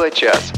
[0.00, 0.52] Тифло-час.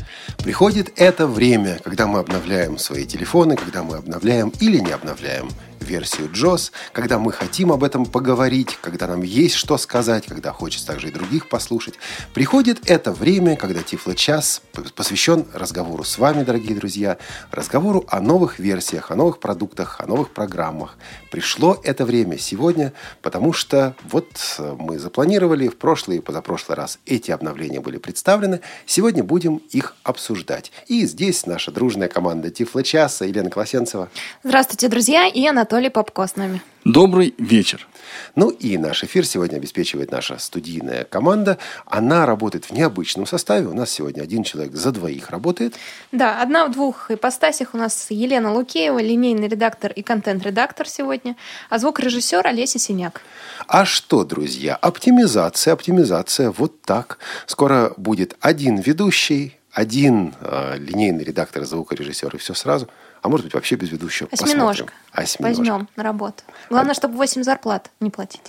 [0.44, 5.50] Приходит это время, когда мы обновляем свои телефоны, когда мы обновляем или не обновляем
[5.82, 10.86] версию JOS, когда мы хотим об этом поговорить, когда нам есть что сказать, когда хочется
[10.86, 11.94] также и других послушать.
[12.34, 14.62] Приходит это время, когда Тифло час
[14.94, 17.18] посвящен разговору с вами, дорогие друзья,
[17.50, 20.96] разговору о новых версиях, о новых продуктах, о новых программах.
[21.30, 24.30] Пришло это время сегодня, потому что вот
[24.78, 28.60] мы запланировали в прошлый и позапрошлый раз эти обновления были представлены.
[28.86, 30.70] Сегодня будем их обсуждать.
[30.86, 34.08] И здесь наша дружная команда Тифло часа Елена Колосенцева.
[34.44, 36.60] Здравствуйте, друзья, и Анатолий Анатолий Попко с нами.
[36.84, 37.88] Добрый вечер.
[38.34, 41.56] Ну и наш эфир сегодня обеспечивает наша студийная команда.
[41.86, 43.68] Она работает в необычном составе.
[43.68, 45.76] У нас сегодня один человек за двоих работает.
[46.12, 51.36] Да, одна в двух ипостасях у нас Елена Лукеева, линейный редактор и контент-редактор сегодня,
[51.70, 53.22] а звукорежиссер Олеся Синяк.
[53.66, 57.16] А что, друзья, оптимизация, оптимизация, вот так.
[57.46, 62.88] Скоро будет один ведущий, один э, линейный редактор, звукорежиссер и все сразу–
[63.22, 64.28] а может быть, вообще без ведущего.
[64.32, 64.92] Осьминожка.
[65.12, 65.42] Осьминожка.
[65.42, 66.42] Возьмем на работу.
[66.68, 68.42] Главное, чтобы 8 зарплат не платить.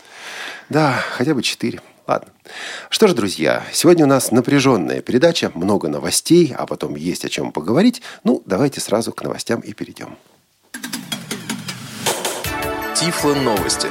[0.70, 1.80] Да, хотя бы 4.
[2.06, 2.30] Ладно.
[2.90, 7.52] Что ж, друзья, сегодня у нас напряженная передача, много новостей, а потом есть о чем
[7.52, 8.02] поговорить.
[8.24, 10.18] Ну, давайте сразу к новостям и перейдем.
[12.96, 13.88] Тифло новости.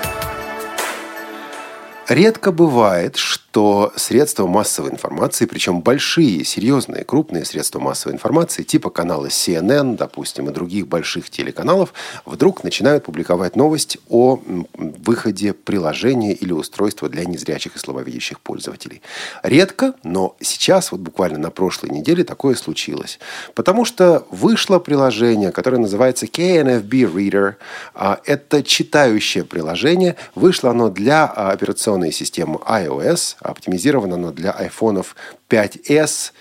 [2.09, 3.52] Редко бывает, что
[3.97, 10.53] средства массовой информации, причем большие, серьезные, крупные средства массовой информации, типа канала CNN, допустим, и
[10.53, 11.93] других больших телеканалов,
[12.25, 14.41] вдруг начинают публиковать новость о
[14.75, 19.03] выходе приложения или устройства для незрячих и слабовидящих пользователей.
[19.43, 23.19] Редко, но сейчас, вот буквально на прошлой неделе, такое случилось.
[23.55, 27.55] Потому что вышло приложение, которое называется KNFB Reader.
[27.95, 30.17] А, это читающее приложение.
[30.35, 33.37] Вышло оно для а, операционной системы iOS.
[33.43, 35.17] Оптимизирована она для айфонов
[35.49, 36.33] 5s,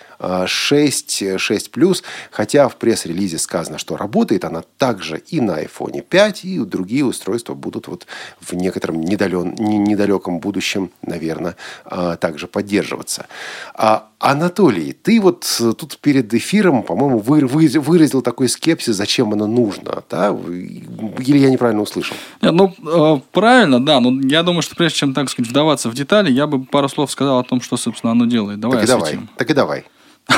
[0.45, 6.45] 6, 6 Plus, хотя в пресс-релизе сказано, что работает она также и на iPhone 5,
[6.45, 8.05] и другие устройства будут вот
[8.39, 11.55] в некотором недален, недалеком будущем, наверное,
[11.85, 13.25] а, также поддерживаться.
[13.73, 15.47] А, Анатолий, ты вот
[15.79, 20.29] тут перед эфиром, по-моему, выразил такой скепсис, зачем оно нужно, да?
[20.29, 22.15] Или я неправильно услышал?
[22.39, 25.95] Нет, ну, э, правильно, да, но я думаю, что прежде чем, так сказать, вдаваться в
[25.95, 28.59] детали, я бы пару слов сказал о том, что, собственно, оно делает.
[28.59, 29.85] Давай так и давай, так и давай.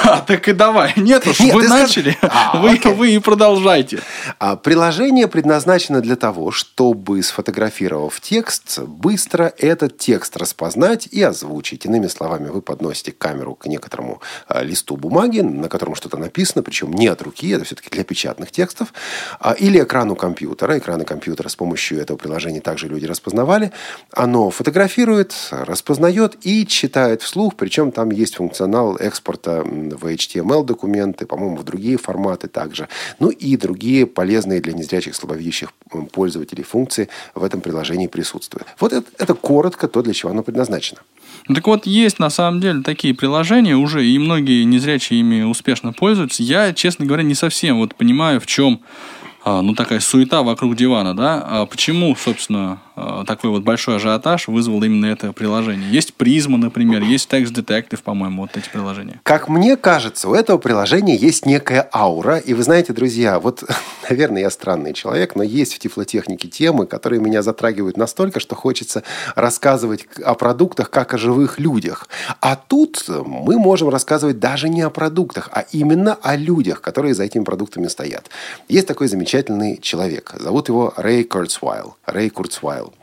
[0.04, 0.94] А, так и давай.
[0.96, 2.32] Нет уж, Нет, вы начали, скаж...
[2.34, 4.00] а, вы, вы и продолжайте.
[4.40, 11.86] А, приложение предназначено для того, чтобы, сфотографировав текст, быстро этот текст распознать и озвучить.
[11.86, 16.92] Иными словами, вы подносите камеру к некоторому а, листу бумаги, на котором что-то написано, причем
[16.92, 18.94] не от руки, это все-таки для печатных текстов,
[19.40, 20.78] а, или экрану компьютера.
[20.78, 23.72] Экраны компьютера с помощью этого приложения также люди распознавали.
[24.14, 31.58] Оно фотографирует, распознает и читает вслух, причем там есть функционал экспорта в HTML документы, по-моему,
[31.58, 32.88] в другие форматы также.
[33.20, 35.74] Ну и другие полезные для незрячих слабовидящих
[36.12, 38.68] пользователей функции в этом приложении присутствуют.
[38.80, 41.00] Вот это, это коротко то, для чего оно предназначено.
[41.48, 45.92] Ну, так вот, есть на самом деле такие приложения уже, и многие незрячие ими успешно
[45.92, 46.44] пользуются.
[46.44, 48.82] Я, честно говоря, не совсем вот понимаю, в чем
[49.46, 51.44] ну, такая суета вокруг дивана, да?
[51.46, 55.92] А почему, собственно, а, такой вот большой ажиотаж вызвал именно это приложение?
[55.92, 59.20] Есть призма, например, есть Text Detective, по-моему, вот эти приложения.
[59.24, 62.38] Как мне кажется, у этого приложения есть некая аура.
[62.38, 63.66] И вы знаете, друзья, вот,
[64.10, 69.04] наверное, я странный человек, но есть в тифлотехнике темы, которые меня затрагивают настолько, что хочется
[69.36, 72.08] рассказывать о продуктах как о живых людях.
[72.40, 77.24] А тут мы можем рассказывать даже не о продуктах, а именно о людях, которые за
[77.24, 78.30] этими продуктами стоят.
[78.70, 80.36] Есть такой замечательный замечательный человек.
[80.40, 81.96] Зовут его Рэй Курцвайл.
[82.06, 82.94] Рэй Курцвайл.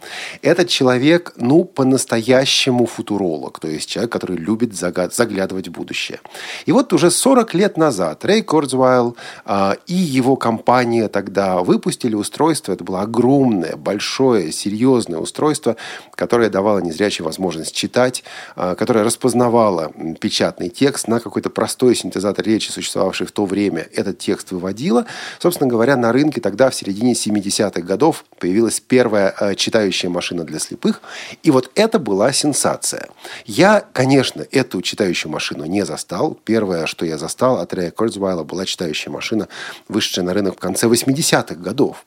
[0.42, 6.20] Этот человек, ну, по-настоящему футуролог, то есть человек, который любит загад- заглядывать в будущее.
[6.66, 12.74] И вот уже 40 лет назад Рэй Курцвайл э, и его компания тогда выпустили устройство.
[12.74, 15.74] Это было огромное, большое, серьезное устройство,
[16.14, 18.22] которое давало незрячим возможность читать,
[18.56, 23.88] э, которое распознавало печатный текст на какой-то простой синтезатор речи, существовавший в то время.
[23.92, 25.06] Этот текст выводило.
[25.40, 30.44] Собственно говоря, на рынке рынке тогда, в середине 70-х годов, появилась первая э, читающая машина
[30.44, 31.00] для слепых.
[31.42, 33.08] И вот это была сенсация.
[33.46, 36.36] Я, конечно, эту читающую машину не застал.
[36.44, 39.48] Первое, что я застал от Рэя Кольцвайла, была читающая машина,
[39.88, 42.04] вышедшая на рынок в конце 80-х годов.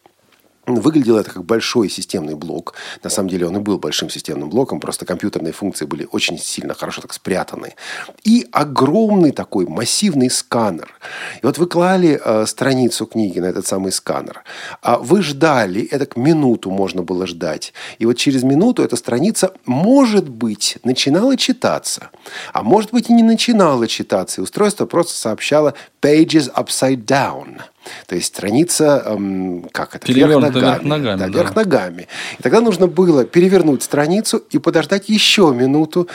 [0.65, 2.74] Выглядело это как большой системный блок.
[3.04, 6.74] На самом деле он и был большим системным блоком, просто компьютерные функции были очень сильно
[6.74, 7.75] хорошо так спрятаны.
[8.24, 10.94] И огромный такой массивный сканер.
[11.42, 14.44] И вот вы клали э, страницу книги на этот самый сканер.
[14.81, 17.74] А вы ждали, это к минуту можно было ждать.
[18.00, 22.09] И вот через минуту эта страница, может быть, начинала читаться.
[22.54, 24.39] А может быть и не начинала читаться.
[24.39, 27.62] И устройство просто сообщало pages upside down–
[28.07, 30.59] то есть страница, эм, как это, вверх ногами.
[30.59, 31.31] Вверх ногами, да, да.
[31.31, 32.07] вверх ногами.
[32.39, 36.07] И тогда нужно было перевернуть страницу и подождать еще минуту,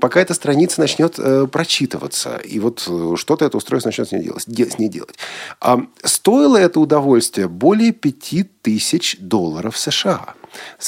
[0.00, 2.36] пока эта страница начнет э, прочитываться.
[2.44, 4.44] И вот э, что-то это устройство начнет с ней делать.
[4.44, 5.16] С ней делать.
[5.60, 10.34] А, стоило это удовольствие более 5000 долларов США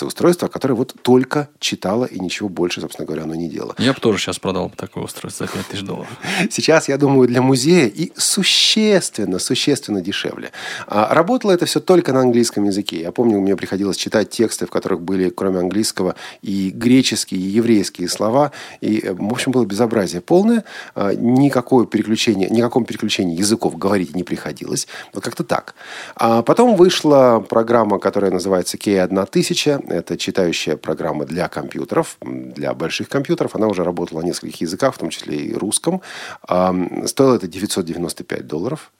[0.03, 3.75] устройство, которое вот только читало и ничего больше, собственно говоря, оно не делало.
[3.79, 6.09] Я бы тоже сейчас продал такое устройство за 5000 долларов.
[6.51, 10.53] Сейчас, я думаю, для музея и существенно, существенно дешевле.
[10.87, 13.01] А работало это все только на английском языке.
[13.01, 18.09] Я помню, мне приходилось читать тексты, в которых были, кроме английского, и греческие, и еврейские
[18.09, 18.53] слова.
[18.81, 20.65] И, в общем, было безобразие полное.
[20.95, 24.87] А, никакое переключение, никаком переключении языков говорить не приходилось.
[25.13, 25.75] Вот как-то так.
[26.17, 29.83] А потом вышла программа, которая называется K1000, 1000.
[29.89, 33.57] Это читающая программа для компьютеров, для больших компьютеров.
[33.57, 36.03] Она уже работала на нескольких языках, в том числе и русском.
[37.07, 38.93] Стоило это 995 долларов.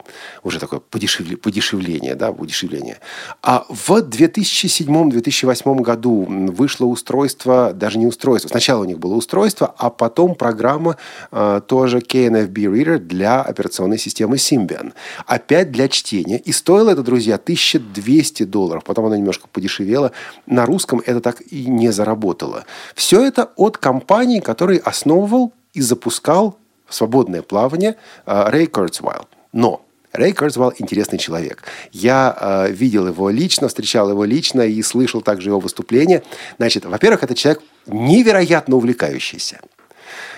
[0.43, 2.99] Уже такое подешевле, подешевление, да, удешевление.
[3.43, 9.91] А в 2007-2008 году вышло устройство, даже не устройство, сначала у них было устройство, а
[9.91, 10.97] потом программа
[11.31, 14.93] а, тоже KNFB Reader для операционной системы Symbian.
[15.27, 16.39] Опять для чтения.
[16.39, 18.85] И стоило это, друзья, 1200 долларов.
[18.85, 20.13] Потом она немножко подешевела
[20.47, 22.65] на русском это так и не заработало.
[22.95, 26.57] Все это от компании, который основывал и запускал
[26.89, 27.97] свободное плавание
[28.27, 29.29] а, Рэй Курцвайл.
[29.53, 31.63] Но Рэй Курцвайл интересный человек.
[31.93, 36.23] Я э, видел его лично, встречал его лично и слышал также его выступления.
[36.57, 39.61] Значит, во-первых, это человек невероятно увлекающийся.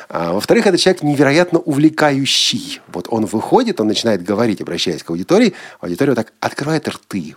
[0.09, 2.81] А, во-вторых, это человек невероятно увлекающий.
[2.89, 7.35] Вот он выходит, он начинает говорить, обращаясь к аудитории, аудитория вот так открывает рты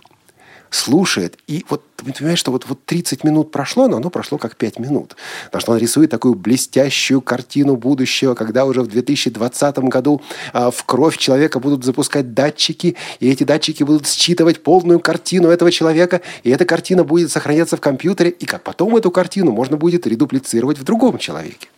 [0.70, 1.38] слушает.
[1.46, 4.78] И вот ты понимаешь, что вот, вот 30 минут прошло, но оно прошло как 5
[4.78, 5.16] минут.
[5.46, 10.22] Потому что он рисует такую блестящую картину будущего, когда уже в 2020 году
[10.52, 15.70] а, в кровь человека будут запускать датчики, и эти датчики будут считывать полную картину этого
[15.70, 20.06] человека, и эта картина будет сохраняться в компьютере, и как потом эту картину можно будет
[20.06, 21.68] редуплицировать в другом человеке.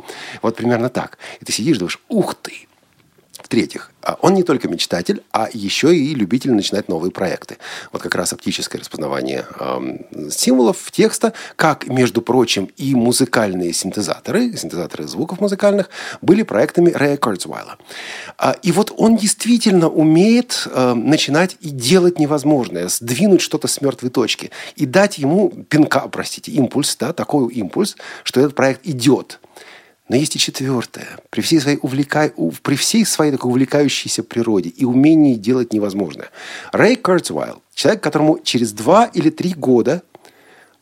[0.43, 1.19] Вот примерно так.
[1.41, 2.68] И ты сидишь, думаешь, ух ты,
[3.49, 7.57] в-третьих, а он не только мечтатель, а еще и любитель начинать новые проекты.
[7.93, 15.09] Вот как раз оптическое распознавание э, символов текста, как, между прочим, и музыкальные синтезаторы, синтезаторы
[15.09, 15.89] звуков музыкальных,
[16.21, 17.79] были проектами Рэя Курцвайла.
[18.37, 24.11] А, и вот он действительно умеет э, начинать и делать невозможное, сдвинуть что-то с мертвой
[24.11, 29.41] точки и дать ему пинка, простите, импульс, да, такой импульс, что этот проект идет–
[30.09, 31.19] но есть и четвертое.
[31.31, 32.33] При всей своей, увлека...
[32.63, 36.31] при всей своей такой увлекающейся природе и умении делать невозможное.
[36.73, 40.03] Рэй Курцвайл, человек, которому через два или три года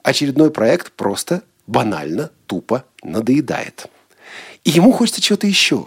[0.02, 3.87] очередной проект просто банально, тупо надоедает.
[4.64, 5.87] И ему хочется чего-то еще.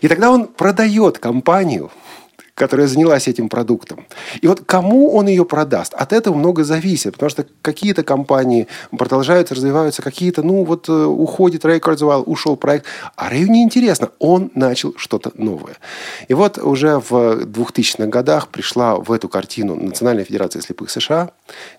[0.00, 1.90] И тогда он продает компанию–
[2.54, 4.06] которая занялась этим продуктом.
[4.40, 9.54] И вот кому он ее продаст, от этого много зависит, потому что какие-то компании продолжаются,
[9.54, 14.94] развиваются, какие-то, ну вот э, уходит Рэй Кардзуэлл, ушел проект, а Рэю неинтересно, он начал
[14.96, 15.76] что-то новое.
[16.28, 21.30] И вот уже в 2000-х годах пришла в эту картину Национальная Федерация слепых США,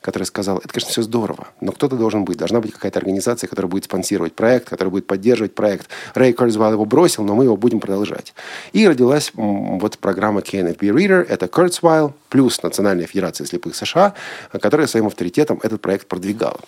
[0.01, 3.69] которая сказала, это, конечно, все здорово, но кто-то должен быть, должна быть какая-то организация, которая
[3.69, 5.89] будет спонсировать проект, которая будет поддерживать проект.
[6.13, 8.33] Рэй Кардзуэлл его бросил, но мы его будем продолжать.
[8.71, 14.13] И родилась вот программа Ken NFB Reader, это Kurzweil, плюс Национальная Федерация слепых США,
[14.51, 16.59] которая своим авторитетом этот проект продвигала.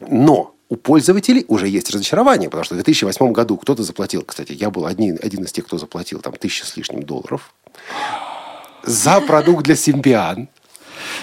[0.00, 4.70] Но у пользователей уже есть разочарование, потому что в 2008 году кто-то заплатил, кстати, я
[4.70, 7.54] был один, один из тех, кто заплатил там тысячу с лишним долларов
[8.82, 10.48] за продукт для Symbian.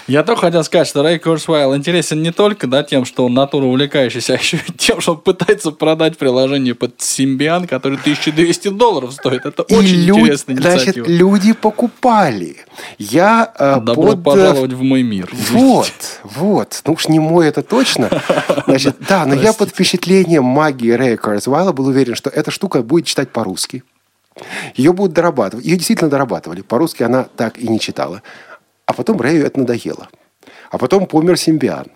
[0.07, 3.65] Я только хотел сказать, что Рэй Курсвайл интересен не только да, тем, что он натура
[3.65, 9.13] увлекающийся, а еще и тем, что он пытается продать приложение под Symbian, который 1200 долларов
[9.13, 9.45] стоит.
[9.45, 10.19] Это и очень люд...
[10.19, 11.05] интересная инициатива.
[11.05, 12.57] Значит, люди покупали.
[12.97, 14.23] Я э, Добро под...
[14.23, 15.29] пожаловать в мой мир.
[15.51, 16.81] Вот, вот.
[16.85, 18.09] Ну уж не мой это точно.
[18.67, 23.05] Значит, да, но я под впечатлением магии Рэя Курсвайла был уверен, что эта штука будет
[23.05, 23.83] читать по-русски.
[24.75, 25.65] Ее будут дорабатывать.
[25.65, 26.62] Ее действительно дорабатывали.
[26.62, 28.21] По-русски она так и не читала.
[28.86, 30.10] А потом Рэю это надоело.
[30.72, 31.88] А потом помер Симбиан.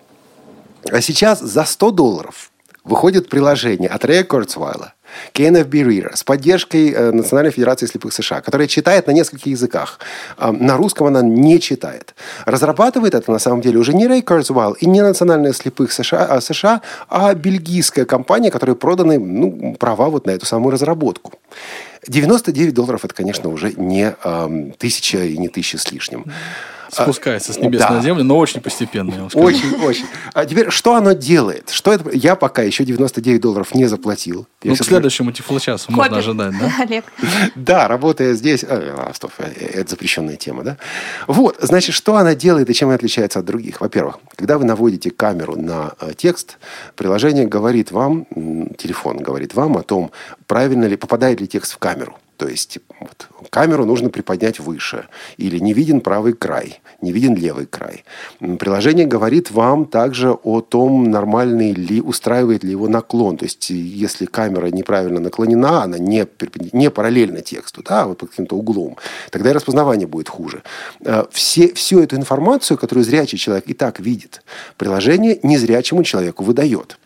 [0.90, 2.50] А сейчас за 100 долларов
[2.88, 4.94] выходит приложение от Рэя Курцвайла,
[5.34, 9.98] KNFB Reader с поддержкой э, Национальной Федерации слепых США, которая читает на нескольких языках.
[10.38, 12.14] Э, на русском она не читает.
[12.46, 16.40] Разрабатывает это на самом деле уже не Ray Kurzweil и не Национальная слепых США, а,
[16.40, 21.32] США, а бельгийская компания, которой проданы ну, права вот на эту самую разработку.
[22.06, 26.24] 99 долларов это, конечно, уже не э, тысяча и не тысяча с лишним.
[26.90, 27.90] Спускается с небес да.
[27.90, 29.12] на землю, но очень постепенно.
[29.12, 29.46] я вам скажу.
[29.46, 30.06] Очень, очень.
[30.32, 31.70] А теперь, что оно делает?
[31.70, 32.10] Что это?
[32.12, 34.46] Я пока еще 99 долларов не заплатил.
[34.62, 36.72] Я Ну, к следующему тифлочасу можно ожидать, да?
[36.80, 37.04] Олег.
[37.54, 38.64] Да, работая здесь...
[38.68, 40.76] а, стоп, э, это запрещенная тема, да?
[41.26, 43.80] Вот, значит, что она делает и чем она отличается от других?
[43.80, 46.58] Во-первых, когда вы наводите камеру на э, текст,
[46.96, 48.26] приложение говорит вам,
[48.78, 50.10] телефон говорит вам о том,
[50.46, 52.18] правильно ли, попадает ли текст в камеру.
[52.38, 55.06] То есть вот, камеру нужно приподнять выше.
[55.38, 58.04] Или не виден правый край, не виден левый край.
[58.38, 63.36] Приложение говорит вам также о том, нормальный ли, устраивает ли его наклон.
[63.36, 66.26] То есть, если камера неправильно наклонена, она не,
[66.72, 68.96] не параллельна тексту, да, вот под каким-то углом,
[69.30, 70.62] тогда и распознавание будет хуже.
[71.00, 74.42] Э, Все, всю эту информацию, которую зрячий человек и так видит,
[74.76, 76.98] приложение незрячему человеку выдает.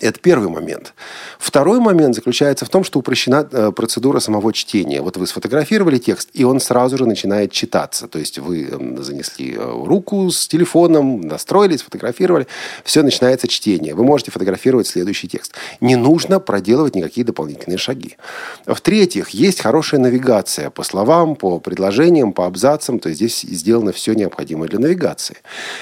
[0.00, 0.94] Это первый момент.
[1.38, 5.00] Второй момент заключается в том, что упрощена э, процедура самого чтения.
[5.02, 8.08] Вот вы сфотографировали текст, и он сразу же начинает читаться.
[8.08, 12.46] То есть вы м, занесли э, руку с телефоном, настроили, сфотографировали,
[12.84, 13.94] все, начинается чтение.
[13.94, 15.54] Вы можете фотографировать следующий текст.
[15.80, 18.16] Не нужно проделывать никакие дополнительные шаги.
[18.66, 22.98] В-третьих, есть хорошая навигация по словам, по предложениям, по абзацам.
[22.98, 25.36] То есть здесь сделано все необходимое для навигации.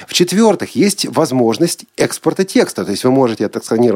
[0.07, 2.85] В-четвертых, есть возможность экспорта текста.
[2.85, 3.45] То есть вы можете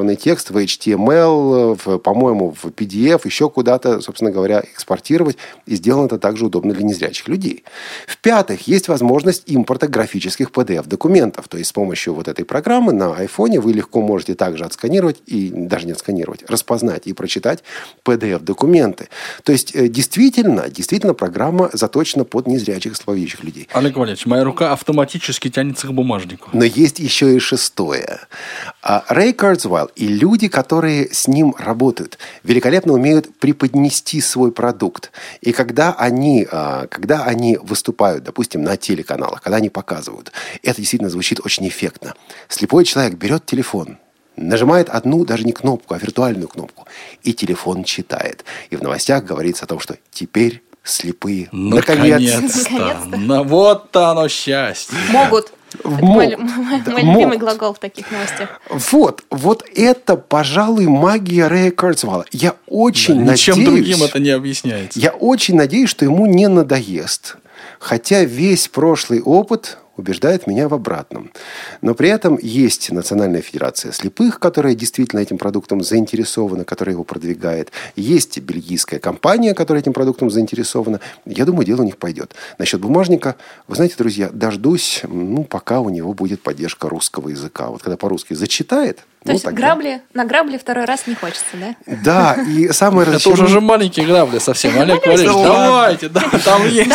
[0.08, 5.38] отсканированный текст в HTML, в, по-моему, в PDF, еще куда-то, собственно говоря, экспортировать.
[5.66, 7.64] И сделано это также удобно для незрячих людей.
[8.08, 11.48] В-пятых, есть возможность импорта графических PDF-документов.
[11.48, 15.50] То есть с помощью вот этой программы на iPhone вы легко можете также отсканировать, и
[15.54, 17.64] даже не отсканировать, распознать и прочитать
[18.06, 19.10] PDF-документы.
[19.44, 23.68] То есть э, действительно, действительно программа заточена под незрячих слабовидящих людей.
[23.74, 26.50] Олег Валерьевич, моя рука автоматически тянется к бумажнику.
[26.54, 28.20] Но есть еще и шестое.
[28.90, 35.12] А, Рэй Кардзвайл и люди, которые с ним работают, великолепно умеют преподнести свой продукт.
[35.42, 40.32] И когда они, а, когда они выступают, допустим, на телеканалах, когда они показывают,
[40.64, 42.14] это действительно звучит очень эффектно.
[42.48, 43.98] Слепой человек берет телефон,
[44.38, 46.88] нажимает одну, даже не кнопку, а виртуальную кнопку,
[47.24, 48.46] и телефон читает.
[48.70, 52.72] И в новостях говорится о том, что теперь слепые наконец Наконец-то.
[52.72, 53.18] Наконец-то.
[53.18, 54.98] Ну, вот оно счастье.
[55.10, 55.52] Могут.
[55.84, 56.02] Могут.
[56.02, 58.62] мой, мой- Да, мой любимый глагол в таких новостях.
[58.70, 62.26] Вот, вот это, пожалуй, магия Рэя Курцвелла.
[62.32, 63.48] Я очень надеюсь...
[63.48, 65.00] Ничем другим это не объясняется.
[65.00, 67.38] Я очень надеюсь, что ему не надоест.
[67.80, 71.32] Хотя весь прошлый опыт убеждает меня в обратном.
[71.82, 77.72] Но при этом есть Национальная Федерация слепых, которая действительно этим продуктом заинтересована, которая его продвигает.
[77.96, 81.00] Есть бельгийская компания, которая этим продуктом заинтересована.
[81.26, 82.36] Я думаю, дело у них пойдет.
[82.58, 83.36] Насчет бумажника,
[83.68, 87.68] вы знаете, друзья, дождусь, ну, пока у него будет поддержка русского языка.
[87.68, 91.44] Вот когда по-русски зачитает, То ну, есть тогда- грабли, на грабли второй раз не хочется,
[91.54, 91.76] да?
[92.04, 94.80] Да, и самое Это уже же маленькие грабли совсем.
[94.80, 96.88] Олег Валерьевич, давайте, да, там есть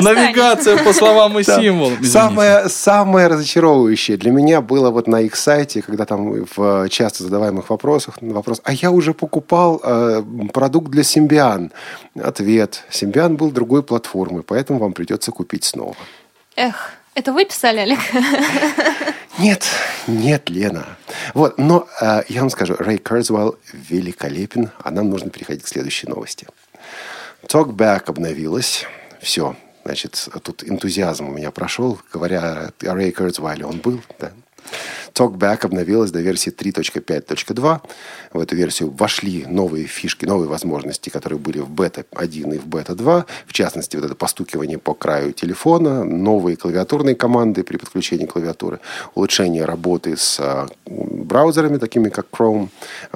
[0.00, 2.04] навигация по словам и символам.
[2.36, 7.70] Самое, самое разочаровывающее для меня было вот на их сайте, когда там в часто задаваемых
[7.70, 11.72] вопросах вопрос, а я уже покупал э, продукт для Симбиан.
[12.14, 15.96] Ответ, Симбиан был другой платформы, поэтому вам придется купить снова.
[16.56, 18.00] Эх, это вы писали, Олег?
[19.38, 19.66] Нет,
[20.06, 20.86] нет, Лена.
[21.34, 26.06] Вот, но э, я вам скажу, Рэй Курцвелл великолепен, а нам нужно переходить к следующей
[26.06, 26.46] новости.
[27.46, 28.86] Talkback обновилась.
[29.20, 29.54] Все.
[29.86, 33.14] Значит, тут энтузиазм у меня прошел, говоря о Рэй.
[33.62, 34.32] Он был, да.
[35.16, 37.80] Talkback обновилась до версии 3.5.2.
[38.34, 42.66] В эту версию вошли новые фишки, новые возможности, которые были в бета 1 и в
[42.66, 43.24] бета 2.
[43.46, 48.80] В частности, вот это постукивание по краю телефона, новые клавиатурные команды при подключении клавиатуры,
[49.14, 52.68] улучшение работы с а, браузерами, такими как Chrome.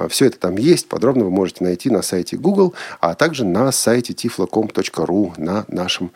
[0.09, 0.89] Все это там есть.
[0.89, 6.11] Подробно вы можете найти на сайте Google, а также на сайте tiflocom.ru, на нашем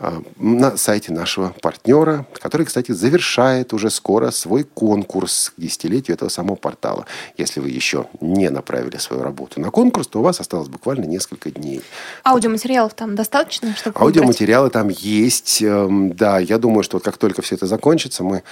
[0.00, 6.28] а, на сайте нашего партнера, который, кстати, завершает уже скоро свой конкурс к десятилетию этого
[6.28, 7.06] самого портала.
[7.36, 11.50] Если вы еще не направили свою работу на конкурс, то у вас осталось буквально несколько
[11.50, 11.82] дней.
[12.24, 14.16] Аудиоматериалов там достаточно, чтобы выбрать?
[14.16, 15.62] Аудиоматериалы там есть.
[15.62, 18.42] Эм, Да, я думаю, что как только все это закончится, мы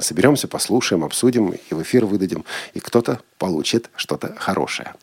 [0.00, 4.94] соберемся, послушаем, обсудим и в эфир выдадим, и кто-то получит что-то хорошее.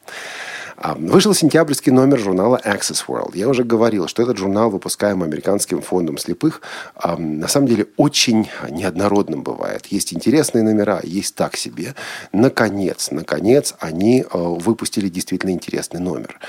[0.83, 3.38] А, Вышел сентябрьский номер журнала Access World.
[3.38, 6.61] Я уже говорил, что этот журнал, выпускаемый американским фондом слепых,
[6.95, 9.85] а, на самом деле очень неоднородным бывает.
[9.88, 11.93] Есть интересные номера, есть так себе.
[12.33, 16.39] Наконец, наконец, они а, выпустили действительно интересный номер.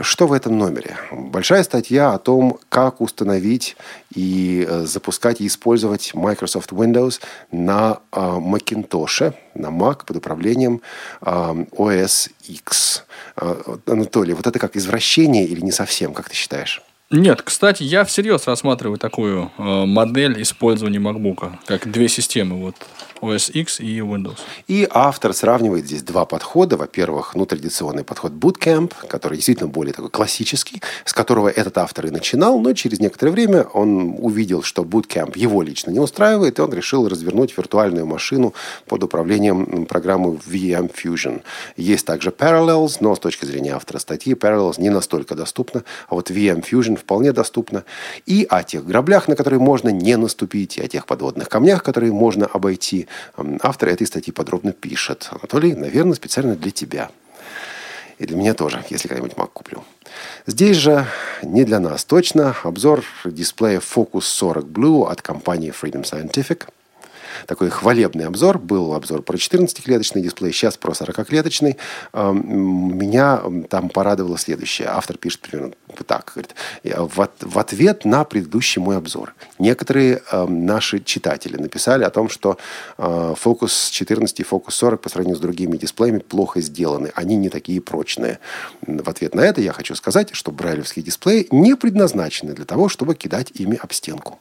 [0.00, 0.96] Что в этом номере?
[1.12, 3.76] Большая статья о том, как установить
[4.14, 7.20] и э, запускать и использовать Microsoft Windows
[7.52, 10.80] на Macintosh, на Mac под управлением
[11.20, 13.04] OS X.
[13.86, 16.82] Анатолий, вот это как извращение или не совсем, как ты считаешь?
[17.10, 22.74] Нет, кстати, я всерьез рассматриваю такую э, модель использования MacBook, как две системы, вот
[23.22, 24.36] OS X и Windows.
[24.66, 26.76] И автор сравнивает здесь два подхода.
[26.76, 32.10] Во-первых, ну, традиционный подход Bootcamp, который действительно более такой классический, с которого этот автор и
[32.10, 36.72] начинал, но через некоторое время он увидел, что Bootcamp его лично не устраивает, и он
[36.74, 38.52] решил развернуть виртуальную машину
[38.86, 41.40] под управлением программы VM Fusion.
[41.78, 46.30] Есть также Parallels, но с точки зрения автора статьи Parallels не настолько доступна, а вот
[46.30, 47.84] VM Fusion вполне доступна.
[48.26, 52.12] И о тех граблях, на которые можно не наступить, и о тех подводных камнях, которые
[52.12, 53.06] можно обойти,
[53.62, 55.28] автор этой статьи подробно пишет.
[55.30, 57.10] Анатолий, наверное, специально для тебя.
[58.18, 59.84] И для меня тоже, если когда-нибудь Mac куплю.
[60.46, 61.06] Здесь же
[61.42, 66.66] не для нас точно обзор дисплея Focus 40 Blue от компании Freedom Scientific.
[67.46, 68.58] Такой хвалебный обзор.
[68.58, 71.76] Был обзор про 14-клеточный дисплей, сейчас про 40-клеточный.
[72.12, 74.88] Эм, Меня там порадовало следующее.
[74.88, 75.72] Автор пишет примерно
[76.06, 76.32] так.
[76.34, 82.10] Говорит, «Я в, от- в ответ на предыдущий мой обзор некоторые наши читатели написали о
[82.10, 82.58] том, что
[82.96, 87.10] э, Focus 14 и Focus 40 по сравнению с другими дисплеями плохо сделаны.
[87.14, 88.38] Они не такие прочные.
[88.82, 93.14] В ответ на это я хочу сказать, что брайлевские дисплеи не предназначены для того, чтобы
[93.14, 94.38] кидать ими об стенку.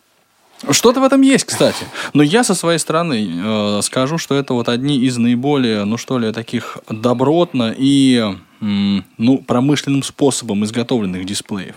[0.72, 1.86] Что-то в этом есть, кстати.
[2.14, 6.18] Но я со своей стороны э, скажу, что это вот одни из наиболее, ну что
[6.18, 11.76] ли, таких добротно и м, ну, промышленным способом изготовленных дисплеев.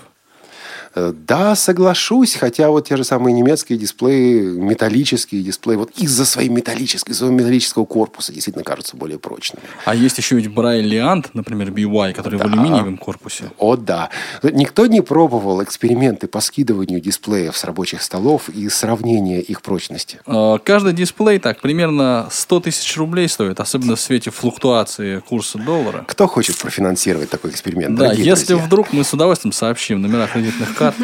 [0.95, 6.49] Э, Да, соглашусь, хотя вот те же самые немецкие дисплеи, металлические дисплеи, вот из-за своей
[6.49, 9.63] металлической, своего металлического корпуса действительно кажутся более прочными.
[9.85, 13.45] А есть еще ведь Брайль Лиант, например, BY, который в алюминиевом корпусе.
[13.59, 14.11] О, да.
[14.43, 20.19] Никто не пробовал эксперименты по скидыванию дисплеев с рабочих столов и сравнения их прочности.
[20.27, 26.05] Э, Каждый дисплей так примерно 100 тысяч рублей стоит, особенно в свете флуктуации курса доллара.
[26.09, 27.97] Кто хочет профинансировать такой эксперимент?
[27.99, 28.67] Да, если друзья?
[28.67, 30.97] вдруг мы с удовольствием сообщим номера кредитных карт.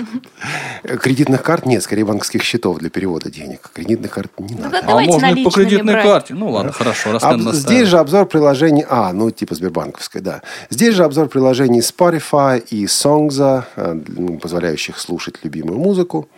[0.85, 3.71] Э, Кредитных карт нет, скорее банковских счетов для перевода денег.
[3.73, 4.83] Кредитных карт не Ну, надо.
[4.83, 6.04] да, А можно и по кредитной брать.
[6.04, 6.35] карте.
[6.35, 7.56] Ну ладно, хорошо, раз Об- настаивает.
[7.62, 8.85] здесь же обзор приложений...
[8.88, 10.42] А, ну, типа Сбербанковской, да.
[10.71, 16.28] Здесь же обзор приложений Spotify и Songza, э, ну, позволяющих слушать любимую музыку.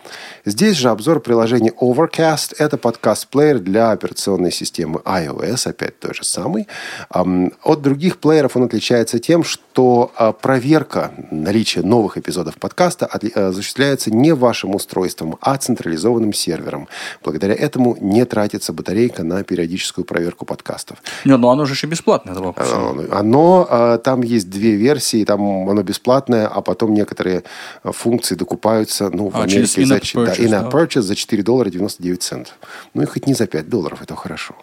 [0.45, 2.55] Здесь же обзор приложений Overcast.
[2.59, 6.67] Это подкаст-плеер для операционной системы iOS, опять той же самый.
[7.09, 13.28] Ам, От других плееров он отличается тем, что а, проверка наличия новых эпизодов подкаста отли-
[13.28, 16.87] э, осуществляется не вашим устройством, а централизованным сервером.
[17.23, 21.01] Благодаря этому не тратится батарейка на периодическую проверку подкастов.
[21.25, 22.69] Нет, ну оно же еще бесплатное, вопрос.
[23.11, 27.43] Оно, э, там есть две версии, там оно бесплатное, а потом некоторые
[27.83, 30.77] э, функции докупаются, ну, в А, Америке за, ч- да, purchase, in-app да.
[30.77, 32.53] purchase за 4 доллара 99 центов.
[32.93, 34.55] Ну, и хоть не за 5 долларов, это хорошо.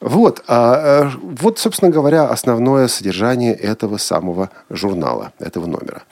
[0.00, 6.02] Вот, а, э, вот, собственно говоря, основное содержание этого самого журнала, этого номера.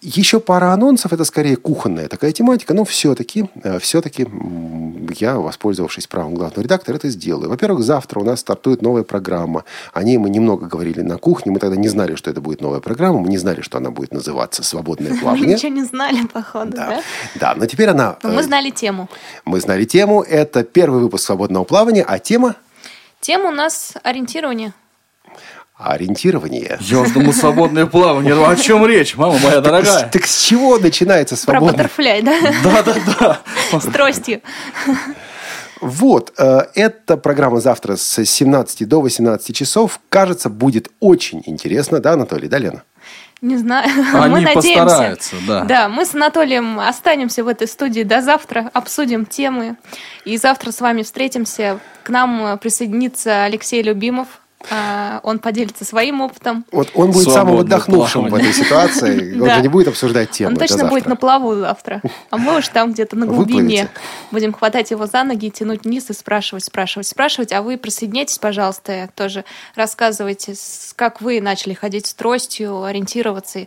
[0.00, 4.26] Еще пара анонсов, это скорее кухонная такая тематика, но все-таки, все-таки
[5.16, 7.50] я, воспользовавшись правом главного редактора, это сделаю.
[7.50, 9.64] Во-первых, завтра у нас стартует новая программа.
[9.92, 12.80] О ней мы немного говорили на кухне, мы тогда не знали, что это будет новая
[12.80, 15.54] программа, мы не знали, что она будет называться «Свободное Мы плавание».
[15.54, 17.02] ничего не знали, походу, да?
[17.34, 18.16] Да, но теперь она...
[18.22, 19.08] Мы э, знали тему.
[19.44, 22.54] мы знали тему, это первый выпуск «Свободного плавания», а тема
[23.20, 24.72] Тема у нас ориентирование.
[25.78, 26.76] Ориентирование.
[26.80, 28.34] Я думал, свободное плавание.
[28.34, 30.08] Ну, о чем речь, мама моя дорогая?
[30.08, 31.72] Так с чего начинается Про свободное?
[31.72, 32.34] баттерфляй, да?
[32.64, 33.40] Да-да-да.
[33.78, 34.42] С тростью.
[35.80, 40.00] Вот, э, эта программа завтра с 17 до 18 часов.
[40.08, 42.82] Кажется, будет очень интересно, да, Анатолий, да, Лена?
[43.40, 43.88] Не знаю.
[44.14, 44.82] Они мы надеемся.
[44.82, 45.64] постараются, да.
[45.64, 49.76] Да, мы с Анатолием останемся в этой студии до завтра, обсудим темы.
[50.24, 51.78] И завтра с вами встретимся.
[52.02, 54.26] К нам присоединится Алексей Любимов.
[54.70, 56.64] А, Он поделится своим опытом.
[56.72, 58.50] Вот он будет самым Свободное отдохнувшим в плавание.
[58.50, 59.40] этой ситуации.
[59.40, 60.50] Он же не будет обсуждать тему.
[60.50, 62.02] Он точно будет на плаву завтра.
[62.30, 63.88] А мы уж там где-то на глубине.
[64.30, 67.52] Будем хватать его за ноги, тянуть вниз и спрашивать, спрашивать, спрашивать.
[67.52, 69.44] А вы присоединяйтесь, пожалуйста, тоже
[69.74, 70.54] рассказывайте,
[70.96, 73.66] как вы начали ходить с тростью, ориентироваться.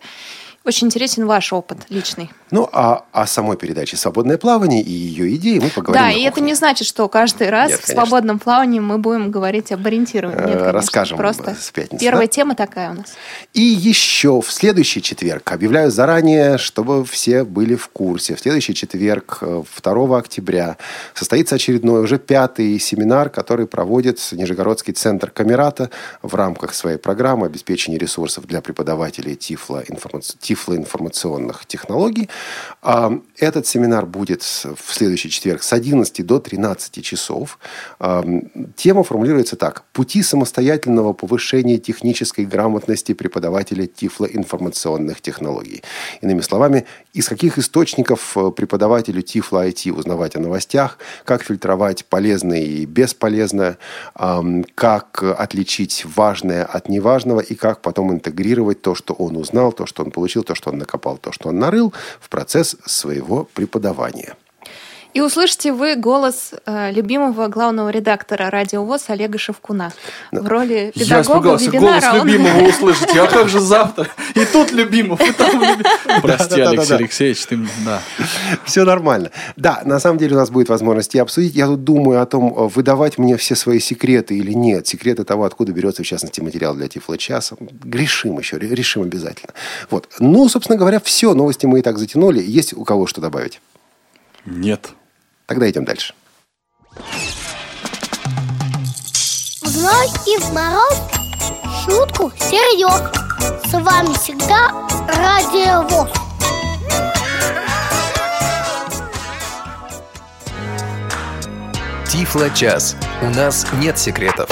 [0.63, 2.29] Очень интересен ваш опыт личный.
[2.51, 6.39] Ну, а о самой передаче «Свободное плавание» и ее идеи мы поговорим Да, и это
[6.41, 8.05] не значит, что каждый раз Нет, в конечно.
[8.05, 10.37] свободном плавании мы будем говорить об ориентировании.
[10.37, 10.71] Нет, Э, конечно.
[10.71, 12.31] расскажем Просто с пятницы, первая да?
[12.31, 13.13] тема такая у нас.
[13.53, 19.39] И еще в следующий четверг, объявляю заранее, чтобы все были в курсе, в следующий четверг,
[19.41, 20.77] э, 2 октября,
[21.15, 25.89] состоится очередной, уже пятый семинар, который проводит Нижегородский центр Камерата
[26.21, 32.29] в рамках своей программы обеспечения ресурсов для преподавателей тифлоинформац- тифлоинформационных технологий.
[32.81, 37.57] А, Этот семинар будет в следующий четверг с 11 до 13 часов.
[37.99, 38.23] А,
[38.75, 39.83] Тема формулируется так.
[39.93, 45.83] Пути самостоятельного повышения технической грамотности преподавателя тифлоинформационных технологий.
[46.23, 52.61] Иными словами, из каких источников э, преподавателю тифло IT узнавать о новостях, как фильтровать полезное
[52.61, 53.77] и бесполезное,
[54.75, 60.03] как отличить важное от неважного и как потом интегрировать то, что он узнал, то, что
[60.03, 64.35] он получил, то, что он накопал, то, что он нарыл в процесс своего преподавания.
[65.13, 69.91] И услышите вы голос э, любимого главного редактора радио ВОЗ Олега Шевкуна.
[70.31, 71.99] В роли Я педагога испугался, вебинара.
[72.01, 73.17] голос он- любимого услышать.
[73.17, 74.07] А как же завтра?
[74.35, 76.21] И тут любимов, и там любимов.
[76.21, 76.61] Прости.
[76.61, 77.69] Алексей Алексеевич, ты мне...
[77.85, 78.01] Да.
[78.63, 79.31] Все нормально.
[79.57, 81.55] Да, на самом деле у нас будет возможность и обсудить.
[81.55, 84.87] Я тут думаю о том, э, выдавать мне все свои секреты или нет.
[84.87, 87.57] Секреты того, откуда берется, в частности, материал для Тифло-часа.
[87.83, 89.53] Решим еще, ре- решим обязательно.
[89.89, 90.07] Вот.
[90.19, 91.33] Ну, собственно говоря, все.
[91.33, 92.41] Новости мы и так затянули.
[92.41, 93.59] Есть у кого что добавить?
[94.45, 94.91] Нет.
[95.51, 96.13] Тогда идем дальше.
[99.61, 100.97] В зной и в мороз
[101.83, 103.01] шутку серьез.
[103.69, 104.69] С вами всегда
[105.09, 106.09] Радио ВОЗ.
[112.09, 112.95] Тифло-час.
[113.21, 114.49] У нас нет секретов.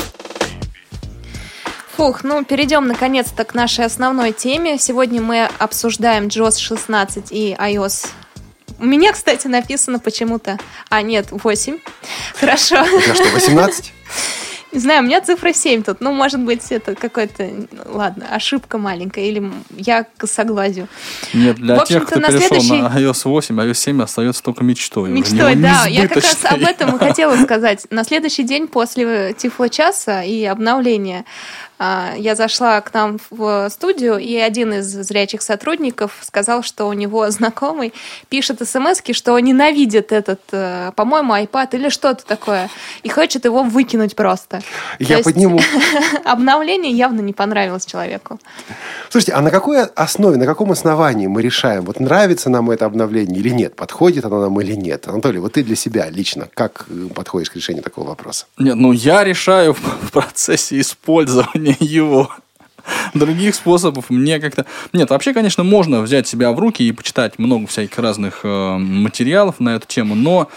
[1.95, 4.77] Фух, ну перейдем наконец-то к нашей основной теме.
[4.77, 8.09] Сегодня мы обсуждаем JOS 16 и iOS.
[8.79, 10.57] У меня, кстати, написано почему-то...
[10.89, 11.79] А, нет, 8.
[12.39, 12.77] Хорошо.
[12.77, 13.93] На что, 18?
[14.71, 15.99] Не знаю, у меня цифра 7 тут.
[15.99, 17.49] Ну, может быть, это какой-то...
[17.85, 19.25] Ладно, ошибка маленькая.
[19.25, 20.87] Или я косоглазию.
[21.33, 25.09] Нет, для тех, кто на перешел следующий- на iOS 8, iOS 7 остается только мечтой.
[25.09, 25.87] Мечтой, да.
[25.87, 27.87] Я как раз об этом и хотела сказать.
[27.89, 31.25] На следующий день после Тифло-часа и обновления
[31.79, 37.29] я зашла к нам в студию, и один из зрячих сотрудников сказал, что у него
[37.31, 37.93] знакомый
[38.29, 42.69] пишет смс что он ненавидит этот, э, по-моему, iPad или что-то такое,
[43.03, 44.61] и хочет его выкинуть просто.
[44.99, 45.59] Я То есть подниму.
[46.25, 48.39] Обновление явно не понравилось человеку.
[49.09, 53.39] Слушайте, а на какой основе, на каком основании мы решаем, вот нравится нам это обновление
[53.39, 55.07] или нет, подходит оно нам или нет?
[55.07, 58.45] Анатолий, вот ты для себя лично как э, подходишь к решению такого вопроса?
[58.57, 62.29] Нет, ну я решаю в процессе использования его.
[63.13, 64.65] Других способов мне как-то...
[64.93, 69.59] Нет, вообще, конечно, можно взять себя в руки и почитать много всяких разных э, материалов
[69.59, 70.49] на эту тему, но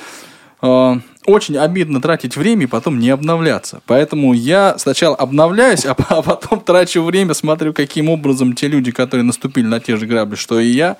[0.62, 0.94] э,
[1.26, 3.82] очень обидно тратить время и потом не обновляться.
[3.86, 9.24] Поэтому я сначала обновляюсь, а, а потом трачу время, смотрю, каким образом те люди, которые
[9.24, 10.96] наступили на те же грабли, что и я,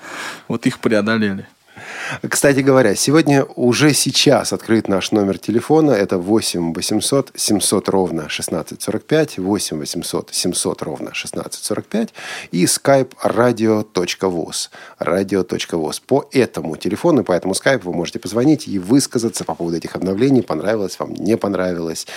[0.47, 1.47] вот их преодолели.
[2.27, 5.91] Кстати говоря, сегодня уже сейчас открыт наш номер телефона.
[5.91, 12.13] Это 8 800 700 ровно 1645, 8 800 700 ровно 1645
[12.51, 14.69] и skype radio.voz.
[14.99, 16.01] radio.voz.
[16.05, 20.41] По этому телефону, по этому скайпу вы можете позвонить и высказаться по поводу этих обновлений.
[20.41, 22.07] Понравилось вам, не понравилось.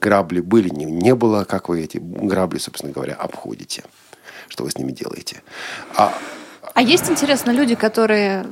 [0.00, 1.44] Грабли были, не, не было.
[1.44, 3.84] Как вы эти грабли, собственно говоря, обходите?
[4.48, 5.42] Что вы с ними делаете?
[5.96, 6.14] А,
[6.74, 8.46] А есть, интересно, люди, которые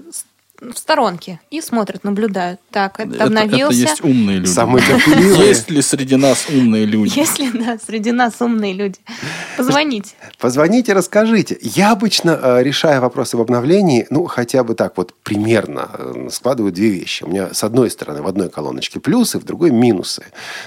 [0.70, 2.60] в сторонке и смотрят, наблюдают.
[2.70, 3.80] Так, это, Это, обновился.
[3.82, 4.48] это есть умные люди.
[4.48, 5.48] Самые терпеливые.
[5.48, 7.12] Есть ли среди нас умные люди?
[7.18, 8.98] Если да, среди нас умные люди,
[9.56, 10.10] позвоните.
[10.38, 11.58] Позвоните, расскажите.
[11.60, 16.72] Я обычно, э, решая вопросы в обновлении, ну, хотя бы так вот примерно э, складываю
[16.72, 17.24] две вещи.
[17.24, 20.22] У меня с одной стороны в одной колоночке плюсы, в другой минусы.